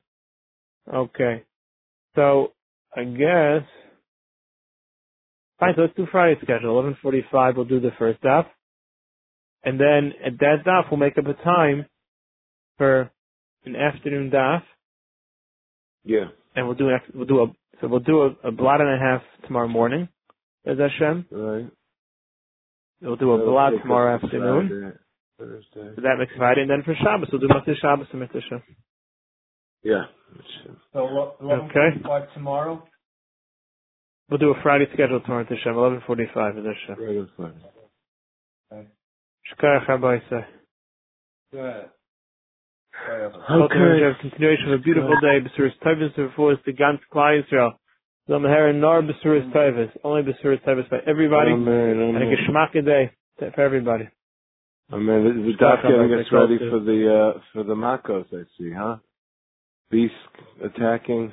Okay. 0.94 1.44
So, 2.16 2.54
I 2.96 3.04
guess, 3.04 3.68
fine, 5.60 5.74
so 5.76 5.82
let's 5.84 5.96
do 5.96 6.08
Friday 6.12 6.40
schedule. 6.42 6.76
1145, 6.76 7.56
we'll 7.56 7.66
do 7.66 7.80
the 7.80 7.92
first 8.00 8.22
daf. 8.22 8.46
And 9.64 9.80
then 9.80 10.14
at 10.26 10.40
that 10.40 10.64
daf, 10.66 10.90
we'll 10.90 11.00
make 11.00 11.18
up 11.18 11.26
a 11.28 11.34
time 11.44 11.86
for 12.78 13.12
an 13.66 13.76
afternoon 13.76 14.32
daf. 14.32 14.64
Yeah 16.04 16.28
and 16.58 16.66
we'll 16.68 16.76
do 16.76 16.90
an, 16.90 17.00
we'll 17.14 17.28
do 17.28 17.44
a 17.44 17.46
so 17.80 17.88
we'll 17.88 18.00
do 18.00 18.24
a, 18.24 18.48
a 18.50 18.52
blot 18.52 18.82
and 18.82 18.90
a 18.90 18.98
half 18.98 19.22
tomorrow 19.46 19.68
morning. 19.68 20.10
Is 20.66 20.80
Hashem? 20.80 21.28
Right. 21.32 21.70
We'll 23.02 23.16
do 23.16 23.32
a 23.32 23.38
blot 23.46 23.74
tomorrow 23.82 24.16
afternoon. 24.16 24.94
Thursday. 25.40 25.94
So 25.96 26.02
that 26.02 26.16
makes 26.18 26.32
Friday, 26.36 26.62
and 26.62 26.70
then 26.70 26.82
for 26.84 26.96
Shabbos 26.96 27.30
we'll 27.32 27.40
do 27.40 27.48
Matzah 27.48 27.76
Shabbos 27.80 28.08
and 28.12 28.22
Mitzvah 28.22 28.42
Hashem. 28.42 28.64
Yeah. 29.84 30.06
So 30.94 31.36
eleven 31.40 31.70
forty-five 31.72 32.34
tomorrow. 32.34 32.84
We'll 34.30 34.40
do 34.40 34.50
a 34.50 34.62
Friday 34.64 34.86
schedule 34.94 35.22
tomorrow 35.22 35.44
to 35.44 35.56
Hashem. 35.56 35.74
Eleven 35.74 36.02
forty-five 36.08 36.58
is 36.58 36.66
Hashem. 36.66 37.04
Right, 37.04 37.28
fine. 37.38 37.54
Okay. 38.74 38.88
Shkayach 39.54 39.88
Habayse. 39.88 40.46
Go 43.06 43.14
ahead. 43.14 43.32
Okay. 43.52 44.20
Continuation 44.22 44.74
of 44.74 44.80
a 44.80 44.84
beautiful 44.84 45.16
day. 45.22 45.40
B'suris 45.40 45.78
Tavis 45.86 46.16
before 46.16 46.54
us 46.54 46.60
the 46.66 46.74
ganz 46.74 47.00
Klai 47.14 47.42
Yisrael. 47.42 47.72
Zom 48.28 48.44
Hera 48.44 48.74
Nor 48.74 49.04
B'suris 49.04 49.52
Tavis. 49.54 49.92
Only 50.04 50.24
B'suris 50.24 50.64
Tavis 50.64 50.90
by 50.90 50.98
everybody. 51.08 51.52
Amen. 51.52 52.16
And 52.16 52.18
a 52.18 52.36
Geshmaka 52.36 52.86
day 52.86 53.12
for 53.38 53.62
everybody. 53.62 54.10
Amen. 54.92 55.24
The, 55.24 55.52
the 55.52 55.58
doc 55.60 55.80
getting 55.84 56.14
us 56.14 56.26
ready 56.32 56.58
for 56.58 56.80
the 56.80 57.34
uh, 57.36 57.40
for 57.54 57.64
the 57.64 57.76
Makos. 57.76 58.26
I 58.34 58.44
see, 58.58 58.72
huh? 58.76 58.98
Beast 59.92 60.14
attacking. 60.64 61.32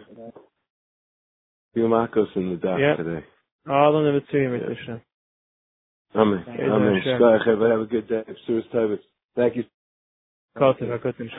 Few 1.72 1.84
Makos 1.84 2.36
in 2.36 2.50
the 2.50 2.56
dock 2.56 2.78
yep. 2.78 2.98
today. 2.98 3.24
All 3.68 3.98
in 3.98 4.04
the 4.04 4.12
Mitzvah, 4.12 4.68
Mitzvah. 4.68 5.02
Amen. 6.16 6.44
Amen. 6.48 7.00
Have 7.02 7.80
a 7.80 7.86
good 7.86 8.08
day. 8.08 8.22
B'suris 8.48 8.68
Tavis. 8.72 8.98
Thank 9.34 9.56
you. 9.56 9.64
Kotzen, 10.54 11.00
Kotzen, 11.00 11.30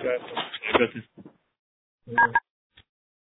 Kotzen. 0.78 1.04